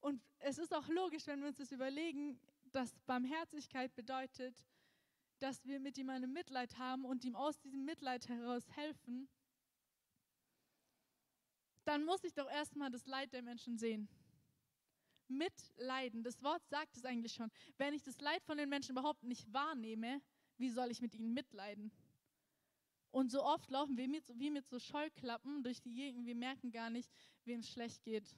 [0.00, 2.40] Und es ist auch logisch, wenn wir uns das überlegen,
[2.72, 4.66] dass Barmherzigkeit bedeutet,
[5.38, 9.28] dass wir mit jemandem Mitleid haben und ihm aus diesem Mitleid heraus helfen
[11.86, 14.08] dann muss ich doch erstmal das Leid der Menschen sehen.
[15.28, 17.50] Mitleiden, das Wort sagt es eigentlich schon.
[17.78, 20.20] Wenn ich das Leid von den Menschen überhaupt nicht wahrnehme,
[20.58, 21.90] wie soll ich mit ihnen mitleiden?
[23.10, 26.70] Und so oft laufen wir mit, wie mit so Scheuklappen durch die Gegend, wir merken
[26.70, 27.10] gar nicht,
[27.44, 28.36] wem es schlecht geht.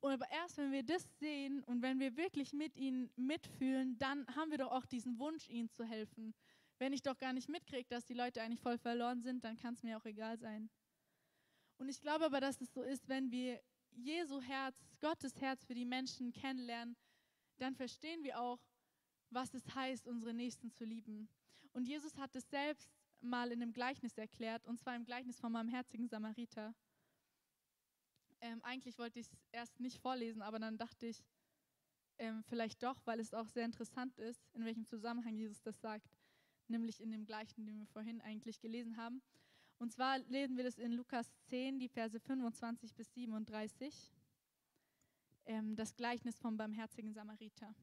[0.00, 4.26] Und aber erst wenn wir das sehen und wenn wir wirklich mit ihnen mitfühlen, dann
[4.36, 6.34] haben wir doch auch diesen Wunsch, ihnen zu helfen.
[6.78, 9.74] Wenn ich doch gar nicht mitkriege, dass die Leute eigentlich voll verloren sind, dann kann
[9.74, 10.70] es mir auch egal sein.
[11.78, 13.60] Und ich glaube aber, dass es so ist, wenn wir
[13.90, 16.96] Jesu Herz, Gottes Herz für die Menschen kennenlernen,
[17.58, 18.60] dann verstehen wir auch,
[19.30, 21.28] was es heißt, unsere Nächsten zu lieben.
[21.72, 25.52] Und Jesus hat es selbst mal in einem Gleichnis erklärt, und zwar im Gleichnis vom
[25.52, 26.74] barmherzigen Samariter.
[28.40, 31.24] Ähm, eigentlich wollte ich es erst nicht vorlesen, aber dann dachte ich,
[32.18, 36.08] ähm, vielleicht doch, weil es auch sehr interessant ist, in welchem Zusammenhang Jesus das sagt,
[36.68, 39.22] nämlich in dem gleichen, den wir vorhin eigentlich gelesen haben.
[39.78, 44.12] Und zwar lesen wir das in Lukas 10, die Verse 25 bis 37,
[45.46, 47.74] ähm, das Gleichnis vom barmherzigen Samariter.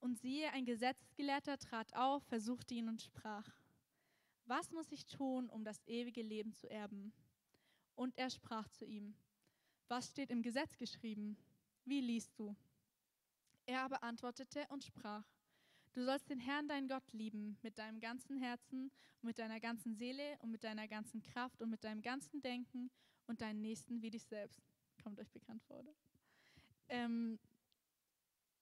[0.00, 3.48] Und siehe, ein Gesetzgelehrter trat auf, versuchte ihn und sprach,
[4.44, 7.14] was muss ich tun, um das ewige Leben zu erben?
[7.94, 9.14] Und er sprach zu ihm,
[9.88, 11.38] was steht im Gesetz geschrieben?
[11.86, 12.54] Wie liest du?
[13.66, 15.26] Er aber antwortete und sprach,
[15.94, 19.94] du sollst den Herrn, dein Gott, lieben mit deinem ganzen Herzen und mit deiner ganzen
[19.94, 22.90] Seele und mit deiner ganzen Kraft und mit deinem ganzen Denken
[23.26, 24.60] und deinen Nächsten wie dich selbst.
[25.02, 25.94] Kommt euch bekannt vor, oder?
[26.88, 27.38] Ähm,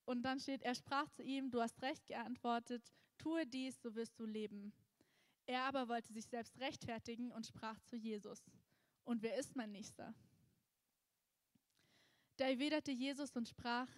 [0.04, 2.82] und dann steht, er sprach zu ihm, du hast recht geantwortet,
[3.18, 4.72] tue dies, so wirst du leben.
[5.46, 8.44] Er aber wollte sich selbst rechtfertigen und sprach zu Jesus,
[9.04, 10.14] und wer ist mein Nächster?
[12.36, 13.88] Da erwiderte Jesus und sprach,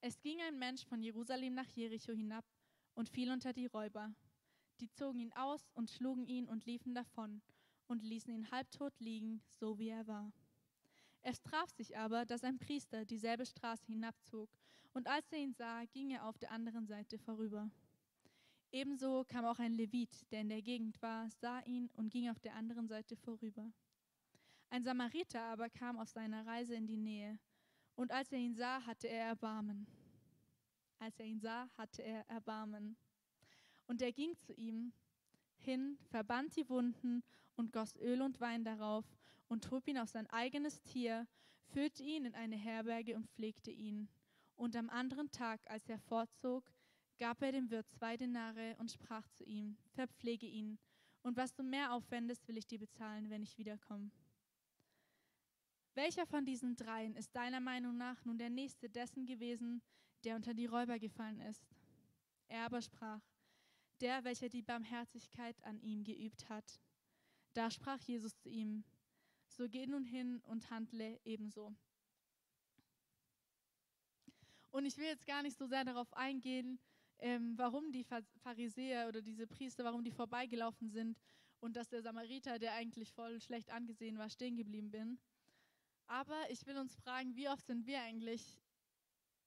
[0.00, 2.44] es ging ein Mensch von Jerusalem nach Jericho hinab
[2.96, 4.12] und fiel unter die Räuber.
[4.80, 7.40] Die zogen ihn aus und schlugen ihn und liefen davon
[7.86, 10.32] und ließen ihn halbtot liegen, so wie er war.
[11.22, 14.50] Es traf sich aber, dass ein Priester dieselbe Straße hinabzog,
[14.92, 17.70] und als er ihn sah, ging er auf der anderen Seite vorüber.
[18.72, 22.40] Ebenso kam auch ein Levit, der in der Gegend war, sah ihn und ging auf
[22.40, 23.70] der anderen Seite vorüber.
[24.70, 27.38] Ein Samariter aber kam auf seiner Reise in die Nähe,
[27.94, 29.86] und als er ihn sah, hatte er Erbarmen.
[30.98, 32.96] Als er ihn sah, hatte er Erbarmen.
[33.86, 34.92] Und er ging zu ihm
[35.58, 37.22] hin, verband die Wunden
[37.56, 39.04] und goss Öl und Wein darauf
[39.48, 41.26] und trug ihn auf sein eigenes Tier,
[41.68, 44.08] führte ihn in eine Herberge und pflegte ihn.
[44.56, 46.70] Und am anderen Tag, als er fortzog,
[47.18, 50.78] gab er dem Wirt zwei Denare und sprach zu ihm, verpflege ihn,
[51.22, 54.12] und was du mehr aufwendest, will ich dir bezahlen, wenn ich wiederkomme.
[55.94, 59.82] Welcher von diesen dreien ist deiner Meinung nach nun der nächste dessen gewesen,
[60.24, 61.66] der unter die Räuber gefallen ist?
[62.48, 63.22] Er aber sprach,
[64.00, 66.80] der, welcher die Barmherzigkeit an ihm geübt hat.
[67.54, 68.84] Da sprach Jesus zu ihm,
[69.48, 71.74] so geh nun hin und handle ebenso.
[74.70, 76.78] Und ich will jetzt gar nicht so sehr darauf eingehen,
[77.18, 78.04] ähm, warum die
[78.42, 81.18] Pharisäer oder diese Priester, warum die vorbeigelaufen sind
[81.60, 85.18] und dass der Samariter, der eigentlich voll schlecht angesehen war, stehen geblieben bin.
[86.06, 88.60] Aber ich will uns fragen, wie oft sind wir eigentlich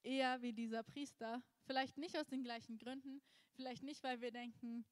[0.04, 1.42] eher wie dieser Priester?
[1.66, 3.22] Vielleicht nicht aus den gleichen Gründen,
[3.54, 4.86] vielleicht nicht, weil wir denken,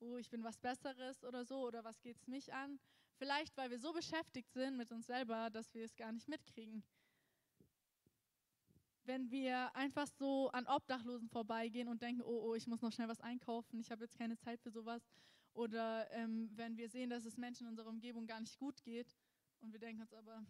[0.00, 2.78] oh, ich bin was Besseres oder so, oder was geht es mich an,
[3.20, 6.82] Vielleicht, weil wir so beschäftigt sind mit uns selber, dass wir es gar nicht mitkriegen.
[9.04, 13.08] Wenn wir einfach so an Obdachlosen vorbeigehen und denken, oh, oh, ich muss noch schnell
[13.08, 15.02] was einkaufen, ich habe jetzt keine Zeit für sowas.
[15.52, 19.14] Oder ähm, wenn wir sehen, dass es Menschen in unserer Umgebung gar nicht gut geht
[19.60, 20.42] und wir denken uns aber,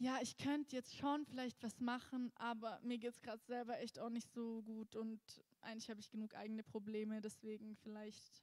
[0.00, 3.98] ja, ich könnte jetzt schon vielleicht was machen, aber mir geht es gerade selber echt
[3.98, 5.20] auch nicht so gut und
[5.60, 8.42] eigentlich habe ich genug eigene Probleme, deswegen vielleicht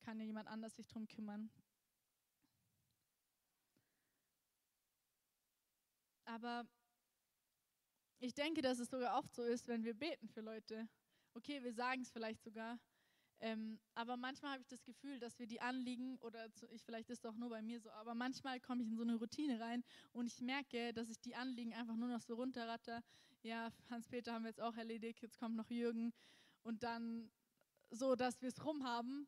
[0.00, 1.50] kann ja jemand anders sich darum kümmern.
[6.24, 6.66] Aber
[8.20, 10.88] ich denke, dass es sogar oft so ist, wenn wir beten für Leute.
[11.34, 12.78] Okay, wir sagen es vielleicht sogar.
[13.40, 17.08] Ähm, aber manchmal habe ich das Gefühl, dass wir die Anliegen, oder zu, ich, vielleicht
[17.10, 19.60] ist es auch nur bei mir so, aber manchmal komme ich in so eine Routine
[19.60, 23.02] rein und ich merke, dass ich die Anliegen einfach nur noch so runterratter.
[23.42, 26.12] Ja, Hans-Peter haben wir jetzt auch erledigt, jetzt kommt noch Jürgen.
[26.62, 27.30] Und dann
[27.90, 29.26] so, dass wir es rumhaben.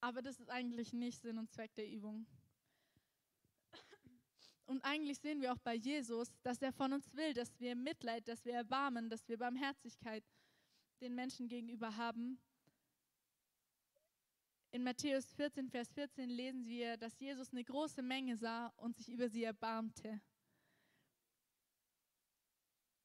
[0.00, 2.26] Aber das ist eigentlich nicht Sinn und Zweck der Übung.
[4.66, 8.26] Und eigentlich sehen wir auch bei Jesus, dass er von uns will, dass wir Mitleid,
[8.28, 10.24] dass wir Erbarmen, dass wir Barmherzigkeit
[11.00, 12.38] den Menschen gegenüber haben.
[14.74, 19.08] In Matthäus 14, Vers 14 lesen wir, dass Jesus eine große Menge sah und sich
[19.08, 20.20] über sie erbarmte.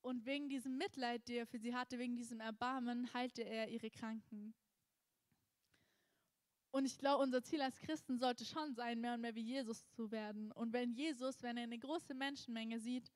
[0.01, 3.91] Und wegen diesem Mitleid, der er für sie hatte, wegen diesem Erbarmen, heilte er ihre
[3.91, 4.55] Kranken.
[6.71, 9.87] Und ich glaube, unser Ziel als Christen sollte schon sein, mehr und mehr wie Jesus
[9.91, 10.51] zu werden.
[10.53, 13.11] Und wenn Jesus, wenn er eine große Menschenmenge sieht,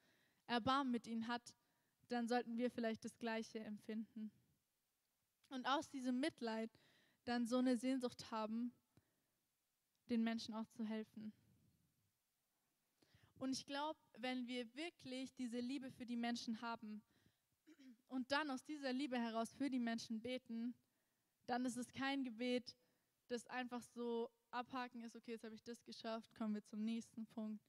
[0.46, 1.56] Erbarmen mit ihnen hat,
[2.08, 4.32] dann sollten wir vielleicht das Gleiche empfinden.
[5.50, 6.70] Und aus diesem Mitleid
[7.26, 8.74] dann so eine Sehnsucht haben,
[10.10, 11.34] den Menschen auch zu helfen.
[13.40, 17.02] Und ich glaube, wenn wir wirklich diese Liebe für die Menschen haben
[18.08, 20.76] und dann aus dieser Liebe heraus für die Menschen beten,
[21.46, 22.76] dann ist es kein Gebet,
[23.28, 27.26] das einfach so abhaken ist, okay, jetzt habe ich das geschafft, kommen wir zum nächsten
[27.26, 27.62] Punkt.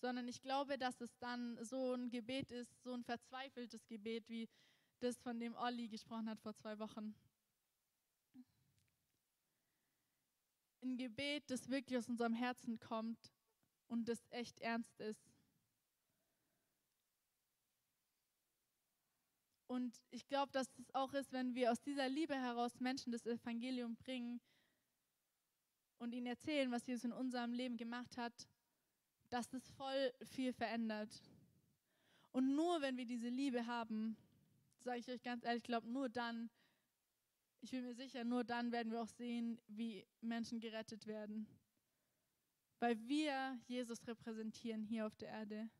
[0.00, 4.48] Sondern ich glaube, dass es dann so ein Gebet ist, so ein verzweifeltes Gebet, wie
[4.98, 7.14] das, von dem Olli gesprochen hat vor zwei Wochen.
[10.82, 13.32] Ein Gebet, das wirklich aus unserem Herzen kommt
[13.86, 15.32] und das echt ernst ist.
[19.68, 23.24] Und ich glaube, dass es auch ist, wenn wir aus dieser Liebe heraus Menschen das
[23.24, 24.40] Evangelium bringen
[25.98, 28.34] und ihnen erzählen, was Jesus in unserem Leben gemacht hat,
[29.30, 31.22] dass das voll viel verändert.
[32.32, 34.16] Und nur wenn wir diese Liebe haben,
[34.80, 36.50] sage ich euch ganz ehrlich, ich glaube, nur dann
[37.62, 41.46] ich bin mir sicher, nur dann werden wir auch sehen, wie Menschen gerettet werden.
[42.80, 45.70] Weil wir Jesus repräsentieren hier auf der Erde.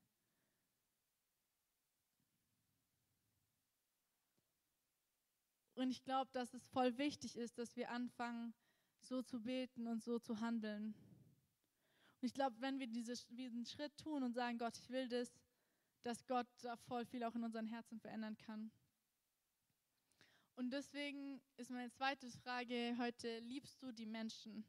[5.75, 8.55] Und ich glaube, dass es voll wichtig ist, dass wir anfangen,
[9.01, 10.95] so zu beten und so zu handeln.
[12.21, 15.33] Und ich glaube, wenn wir diese, diesen Schritt tun und sagen, Gott, ich will das,
[16.03, 18.71] dass Gott da voll viel auch in unseren Herzen verändern kann.
[20.57, 24.65] Und deswegen ist meine zweite Frage heute, liebst du die Menschen?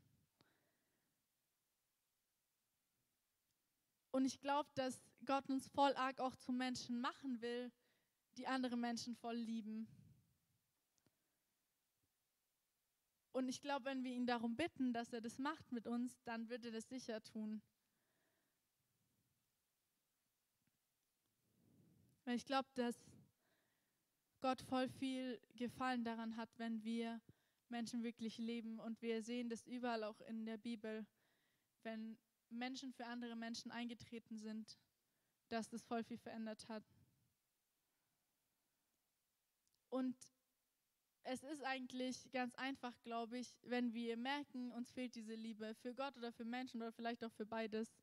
[4.11, 7.71] Und ich glaube, dass Gott uns voll arg auch zu Menschen machen will,
[8.37, 9.87] die andere Menschen voll lieben.
[13.31, 16.49] Und ich glaube, wenn wir ihn darum bitten, dass er das macht mit uns, dann
[16.49, 17.61] wird er das sicher tun.
[22.25, 22.95] Weil ich glaube, dass
[24.43, 27.21] Gott voll viel Gefallen daran hat, wenn wir
[27.69, 28.77] Menschen wirklich leben.
[28.77, 31.07] Und wir sehen das überall auch in der Bibel,
[31.83, 32.17] wenn
[32.49, 34.77] Menschen für andere Menschen eingetreten sind,
[35.47, 36.83] dass das voll viel verändert hat.
[39.89, 40.17] Und
[41.23, 45.95] es ist eigentlich ganz einfach, glaube ich, wenn wir merken, uns fehlt diese Liebe für
[45.95, 47.95] Gott oder für Menschen oder vielleicht auch für beides,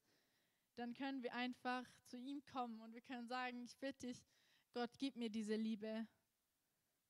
[0.76, 4.24] dann können wir einfach zu ihm kommen und wir können sagen, ich bitte dich,
[4.72, 6.06] Gott, gib mir diese Liebe.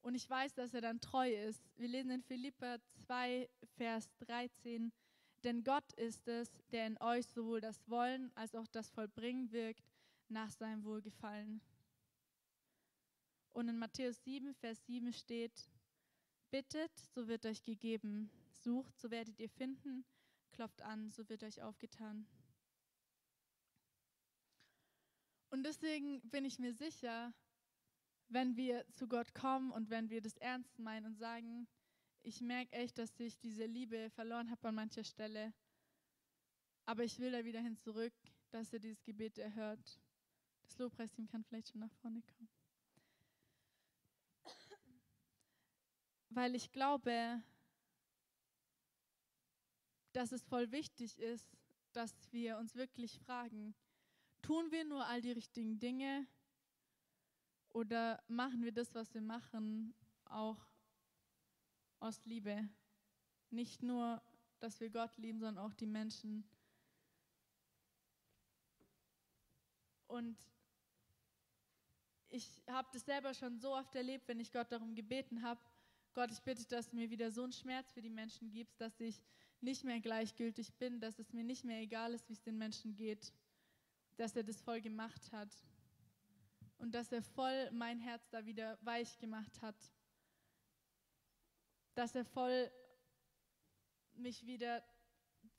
[0.03, 1.63] Und ich weiß, dass er dann treu ist.
[1.77, 4.93] Wir lesen in Philippa 2, Vers 13.
[5.45, 9.85] Denn Gott ist es, der in euch sowohl das Wollen als auch das Vollbringen wirkt
[10.29, 11.61] nach seinem Wohlgefallen.
[13.53, 15.69] Und in Matthäus 7, Vers 7 steht,
[16.51, 18.31] Bittet, so wird euch gegeben.
[18.51, 20.05] Sucht, so werdet ihr finden.
[20.53, 22.27] Klopft an, so wird euch aufgetan.
[25.51, 27.33] Und deswegen bin ich mir sicher,
[28.31, 31.69] wenn wir zu Gott kommen und wenn wir das ernst meinen und sagen,
[32.23, 35.53] ich merke echt, dass ich diese Liebe verloren habe an mancher Stelle,
[36.87, 38.15] aber ich will da wieder hin zurück,
[38.51, 40.01] dass er dieses Gebet erhört.
[40.63, 42.49] Das Lobpreisteam kann vielleicht schon nach vorne kommen.
[46.31, 47.43] Weil ich glaube,
[50.13, 51.57] dass es voll wichtig ist,
[51.93, 53.75] dass wir uns wirklich fragen,
[54.43, 56.27] tun wir nur all die richtigen Dinge,
[57.73, 60.59] oder machen wir das, was wir machen, auch
[62.01, 62.69] aus Liebe?
[63.51, 64.23] Nicht nur,
[64.59, 66.45] dass wir Gott lieben, sondern auch die Menschen.
[70.07, 70.37] Und
[72.29, 75.61] ich habe das selber schon so oft erlebt, wenn ich Gott darum gebeten habe,
[76.13, 78.99] Gott, ich bitte, dass du mir wieder so einen Schmerz für die Menschen gibst, dass
[78.99, 79.23] ich
[79.61, 82.97] nicht mehr gleichgültig bin, dass es mir nicht mehr egal ist, wie es den Menschen
[82.97, 83.33] geht,
[84.17, 85.51] dass er das voll gemacht hat
[86.81, 89.77] und dass er voll mein Herz da wieder weich gemacht hat.
[91.95, 92.71] Dass er voll
[94.15, 94.83] mich wieder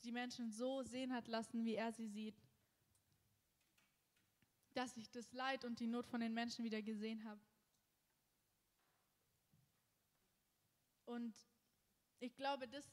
[0.03, 2.41] die Menschen so sehen hat lassen, wie er sie sieht.
[4.73, 7.41] Dass ich das Leid und die Not von den Menschen wieder gesehen habe.
[11.05, 11.35] Und
[12.19, 12.85] ich glaube, das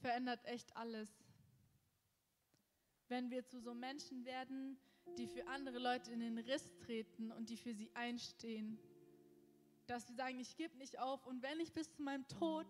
[0.00, 1.08] verändert echt alles.
[3.08, 4.78] Wenn wir zu so Menschen werden,
[5.16, 8.78] die für andere Leute in den Riss treten und die für sie einstehen.
[9.86, 12.66] Dass wir sagen, ich gebe nicht auf und wenn ich bis zu meinem Tod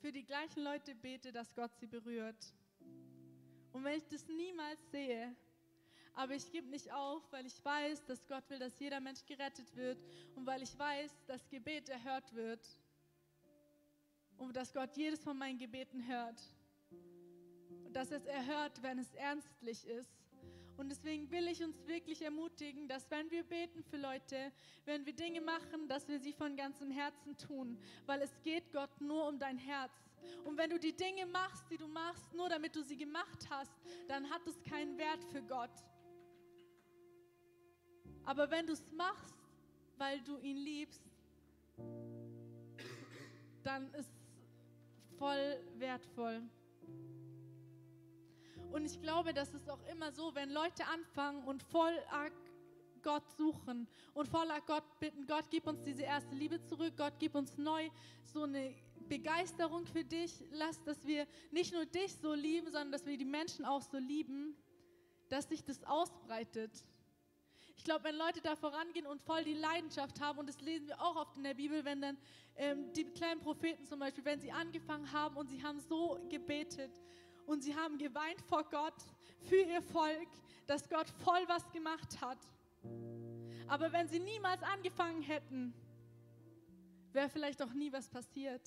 [0.00, 2.54] für die gleichen Leute bete, dass Gott sie berührt.
[3.72, 5.34] Und wenn ich das niemals sehe,
[6.14, 9.74] aber ich gebe nicht auf, weil ich weiß, dass Gott will, dass jeder Mensch gerettet
[9.76, 12.66] wird und weil ich weiß, dass Gebet erhört wird
[14.36, 16.40] und dass Gott jedes von meinen Gebeten hört.
[17.84, 20.17] Und dass es erhört, wenn es ernstlich ist.
[20.78, 24.52] Und deswegen will ich uns wirklich ermutigen, dass wenn wir beten für Leute,
[24.84, 27.76] wenn wir Dinge machen, dass wir sie von ganzem Herzen tun,
[28.06, 29.90] weil es geht Gott nur um dein Herz.
[30.44, 33.72] Und wenn du die Dinge machst, die du machst, nur damit du sie gemacht hast,
[34.06, 35.84] dann hat es keinen Wert für Gott.
[38.24, 39.34] Aber wenn du es machst,
[39.96, 41.02] weil du ihn liebst,
[43.64, 46.40] dann ist es voll wertvoll.
[48.72, 52.32] Und ich glaube, das ist auch immer so, wenn Leute anfangen und voll arg
[53.02, 57.34] Gott suchen und voller Gott bitten, Gott, gib uns diese erste Liebe zurück, Gott, gib
[57.34, 57.88] uns neu
[58.24, 58.74] so eine
[59.08, 63.24] Begeisterung für dich, lass, dass wir nicht nur dich so lieben, sondern dass wir die
[63.24, 64.54] Menschen auch so lieben,
[65.28, 66.84] dass sich das ausbreitet.
[67.76, 71.00] Ich glaube, wenn Leute da vorangehen und voll die Leidenschaft haben, und das lesen wir
[71.00, 72.18] auch oft in der Bibel, wenn dann
[72.56, 76.90] ähm, die kleinen Propheten zum Beispiel, wenn sie angefangen haben und sie haben so gebetet
[77.48, 78.94] und sie haben geweint vor Gott
[79.40, 80.28] für ihr Volk,
[80.66, 82.38] dass Gott voll was gemacht hat.
[83.66, 85.72] Aber wenn sie niemals angefangen hätten,
[87.12, 88.62] wäre vielleicht auch nie was passiert.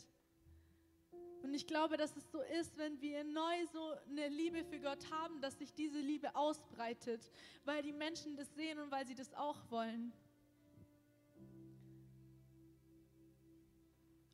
[1.44, 5.10] Und ich glaube, dass es so ist, wenn wir neu so eine Liebe für Gott
[5.12, 7.32] haben, dass sich diese Liebe ausbreitet,
[7.66, 10.12] weil die Menschen das sehen und weil sie das auch wollen.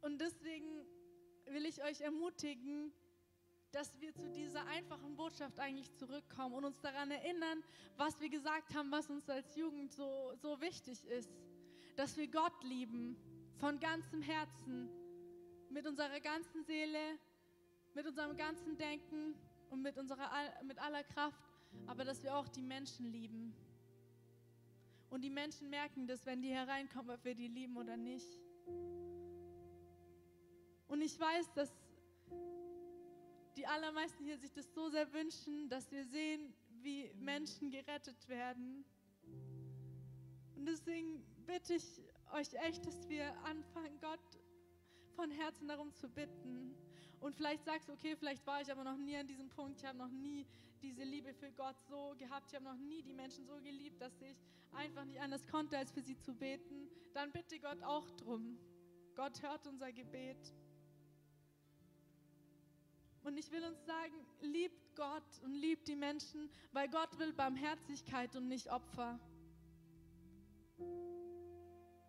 [0.02, 0.86] Und deswegen
[1.46, 2.94] will ich euch ermutigen,
[3.72, 7.64] dass wir zu dieser einfachen Botschaft eigentlich zurückkommen und uns daran erinnern,
[7.98, 11.30] was wir gesagt haben, was uns als Jugend so, so wichtig ist.
[11.96, 13.18] Dass wir Gott lieben
[13.58, 14.90] von ganzem Herzen,
[15.70, 17.20] mit unserer ganzen Seele,
[17.94, 19.36] mit unserem ganzen Denken
[19.70, 20.30] und mit, unserer,
[20.64, 21.42] mit aller Kraft,
[21.88, 23.54] aber dass wir auch die Menschen lieben.
[25.10, 28.28] Und die Menschen merken das, wenn die hereinkommen, ob wir die lieben oder nicht.
[30.88, 31.72] Und ich weiß, dass
[33.58, 38.86] die allermeisten hier sich das so sehr wünschen, dass wir sehen, wie Menschen gerettet werden.
[40.56, 42.02] Und deswegen bitte ich
[42.34, 44.20] euch echt, dass wir anfangen, Gott
[45.16, 46.76] von Herzen darum zu bitten.
[47.20, 49.86] Und vielleicht sagst du, okay, vielleicht war ich aber noch nie an diesem Punkt, ich
[49.86, 50.46] habe noch nie
[50.84, 54.22] diese Liebe für Gott so gehabt, ich habe noch nie die Menschen so geliebt, dass
[54.22, 54.38] ich
[54.72, 56.88] einfach nicht anders konnte, als für sie zu beten.
[57.16, 58.60] Dann bitte Gott auch drum.
[59.16, 60.54] Gott hört unser Gebet.
[63.28, 68.34] Und ich will uns sagen, liebt Gott und liebt die Menschen, weil Gott will Barmherzigkeit
[68.38, 69.20] und nicht Opfer.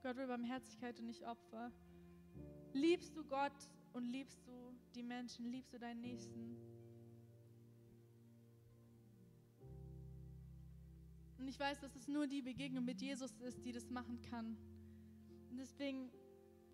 [0.04, 1.72] Gott will Barmherzigkeit und nicht Opfer.
[2.72, 6.56] Liebst du Gott und liebst du die Menschen, liebst du deinen Nächsten?
[11.36, 14.56] Und ich weiß, dass es nur die Begegnung mit Jesus ist, die das machen kann.
[15.50, 16.12] Und deswegen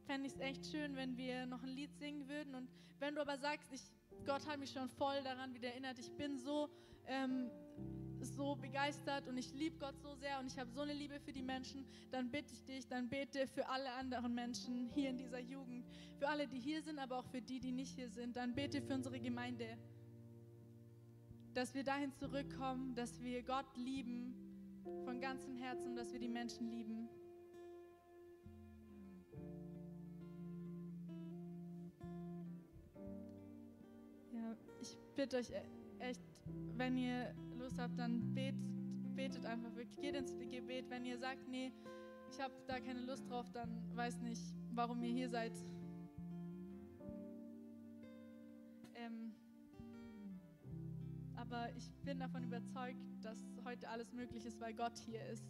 [0.03, 2.55] fände ich es echt schön, wenn wir noch ein Lied singen würden.
[2.55, 2.69] Und
[2.99, 3.91] wenn du aber sagst, ich
[4.25, 5.99] Gott hat mich schon voll daran wieder erinnert.
[5.99, 6.69] Ich bin so,
[7.07, 7.51] ähm,
[8.21, 11.33] so begeistert und ich liebe Gott so sehr und ich habe so eine Liebe für
[11.33, 11.85] die Menschen.
[12.11, 15.85] Dann bitte ich dich, dann bete für alle anderen Menschen hier in dieser Jugend.
[16.19, 18.37] Für alle, die hier sind, aber auch für die, die nicht hier sind.
[18.37, 19.77] Dann bete für unsere Gemeinde.
[21.53, 24.35] Dass wir dahin zurückkommen, dass wir Gott lieben
[25.05, 27.09] von ganzem Herzen, dass wir die Menschen lieben.
[34.85, 35.51] Ich bitte euch
[35.99, 36.21] echt,
[36.77, 38.61] wenn ihr Lust habt, dann betet,
[39.17, 39.99] betet einfach wirklich.
[39.99, 40.91] Geht ins Gebet.
[40.91, 41.73] Wenn ihr sagt, nee,
[42.31, 45.53] ich habe da keine Lust drauf, dann weiß nicht, warum ihr hier seid.
[48.95, 49.33] Ähm,
[51.37, 55.47] aber ich bin davon überzeugt, dass heute alles möglich ist, weil Gott hier ist.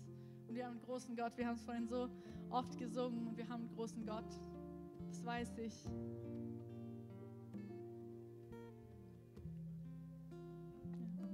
[0.47, 1.37] Und wir haben einen großen Gott.
[1.37, 2.09] Wir haben es vorhin so
[2.51, 4.29] oft gesungen und wir haben einen großen Gott.
[5.09, 5.75] Das weiß ich.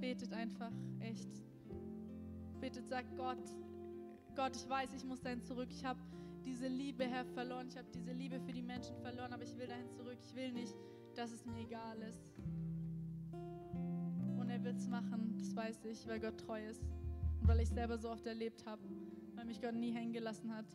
[0.01, 1.29] Betet einfach echt.
[2.59, 3.37] Betet, sagt Gott,
[4.35, 5.69] Gott, ich weiß, ich muss dahin zurück.
[5.71, 5.99] Ich habe
[6.43, 7.67] diese Liebe, Herr, verloren.
[7.67, 10.17] Ich habe diese Liebe für die Menschen verloren, aber ich will dahin zurück.
[10.23, 10.75] Ich will nicht,
[11.15, 12.33] dass es mir egal ist.
[14.39, 16.83] Und er wird es machen, das weiß ich, weil Gott treu ist.
[17.39, 18.81] Und weil ich selber so oft erlebt habe,
[19.35, 20.65] weil mich Gott nie hängen gelassen hat.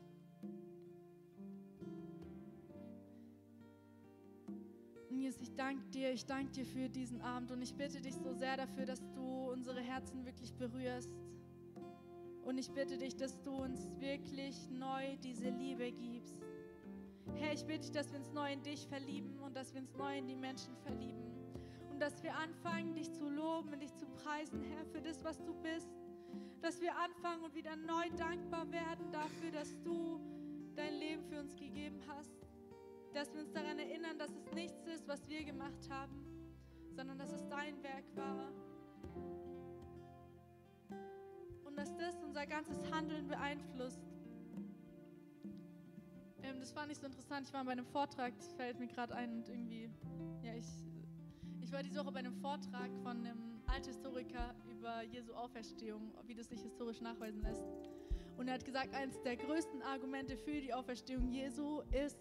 [5.08, 8.32] Jesus, ich danke dir, ich danke dir für diesen Abend und ich bitte dich so
[8.32, 11.10] sehr dafür, dass du unsere Herzen wirklich berührst.
[12.44, 16.40] Und ich bitte dich, dass du uns wirklich neu diese Liebe gibst.
[17.34, 19.94] Herr, ich bitte dich, dass wir uns neu in dich verlieben und dass wir uns
[19.94, 21.24] neu in die Menschen verlieben.
[21.90, 25.42] Und dass wir anfangen, dich zu loben und dich zu preisen, Herr, für das, was
[25.42, 25.88] du bist.
[26.60, 30.20] Dass wir anfangen und wieder neu dankbar werden dafür, dass du
[30.74, 32.45] dein Leben für uns gegeben hast.
[33.16, 36.22] Dass wir uns daran erinnern, dass es nichts ist, was wir gemacht haben,
[36.90, 38.52] sondern dass es dein Werk war.
[41.64, 44.02] Und dass das unser ganzes Handeln beeinflusst.
[46.42, 47.46] Ähm, das fand ich so interessant.
[47.46, 49.88] Ich war bei einem Vortrag, das fällt mir gerade ein und irgendwie,
[50.42, 50.68] ja, ich,
[51.62, 56.50] ich war diese Woche bei einem Vortrag von einem Althistoriker über Jesu Auferstehung, wie das
[56.50, 57.64] sich historisch nachweisen lässt.
[58.36, 62.18] Und er hat gesagt, eines der größten Argumente für die Auferstehung Jesu ist,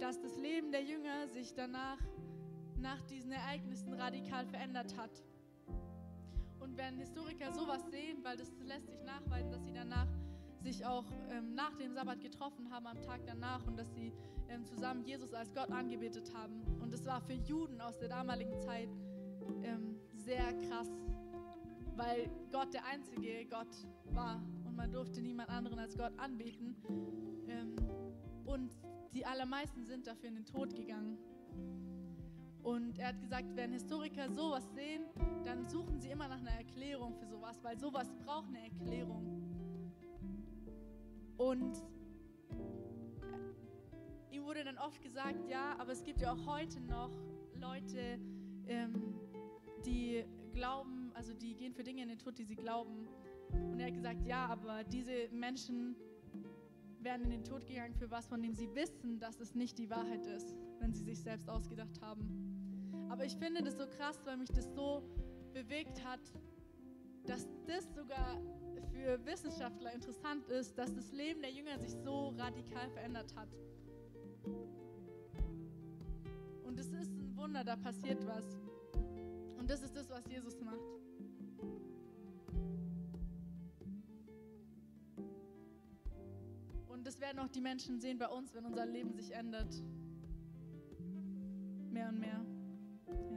[0.00, 1.98] dass das Leben der Jünger sich danach,
[2.78, 5.22] nach diesen Ereignissen radikal verändert hat.
[6.60, 10.08] Und wenn Historiker sowas sehen, weil das lässt sich nachweisen, dass sie danach
[10.60, 14.12] sich auch ähm, nach dem Sabbat getroffen haben, am Tag danach, und dass sie
[14.48, 16.60] ähm, zusammen Jesus als Gott angebetet haben.
[16.80, 18.88] Und das war für Juden aus der damaligen Zeit
[19.62, 20.88] ähm, sehr krass,
[21.94, 26.76] weil Gott der einzige Gott war und man durfte niemand anderen als Gott anbeten.
[27.48, 27.76] Ähm,
[28.44, 28.76] und
[29.16, 31.16] die allermeisten sind dafür in den Tod gegangen.
[32.62, 35.04] Und er hat gesagt, wenn Historiker sowas sehen,
[35.44, 39.42] dann suchen sie immer nach einer Erklärung für sowas, weil sowas braucht eine Erklärung.
[41.38, 41.82] Und
[44.30, 47.10] ihm wurde dann oft gesagt, ja, aber es gibt ja auch heute noch
[47.54, 48.18] Leute,
[48.66, 49.14] ähm,
[49.86, 53.08] die glauben, also die gehen für Dinge in den Tod, die sie glauben.
[53.50, 55.96] Und er hat gesagt, ja, aber diese Menschen
[57.06, 59.88] werden in den Tod gegangen für was, von dem sie wissen, dass es nicht die
[59.88, 63.06] Wahrheit ist, wenn sie sich selbst ausgedacht haben.
[63.08, 65.04] Aber ich finde das so krass, weil mich das so
[65.52, 66.20] bewegt hat,
[67.24, 68.40] dass das sogar
[68.90, 73.54] für Wissenschaftler interessant ist, dass das Leben der Jünger sich so radikal verändert hat.
[76.64, 78.58] Und es ist ein Wunder, da passiert was.
[79.56, 80.95] Und das ist das, was Jesus macht.
[87.06, 89.72] Das werden auch die Menschen sehen bei uns, wenn unser Leben sich ändert.
[91.88, 92.44] Mehr und mehr.
[93.30, 93.35] Ja.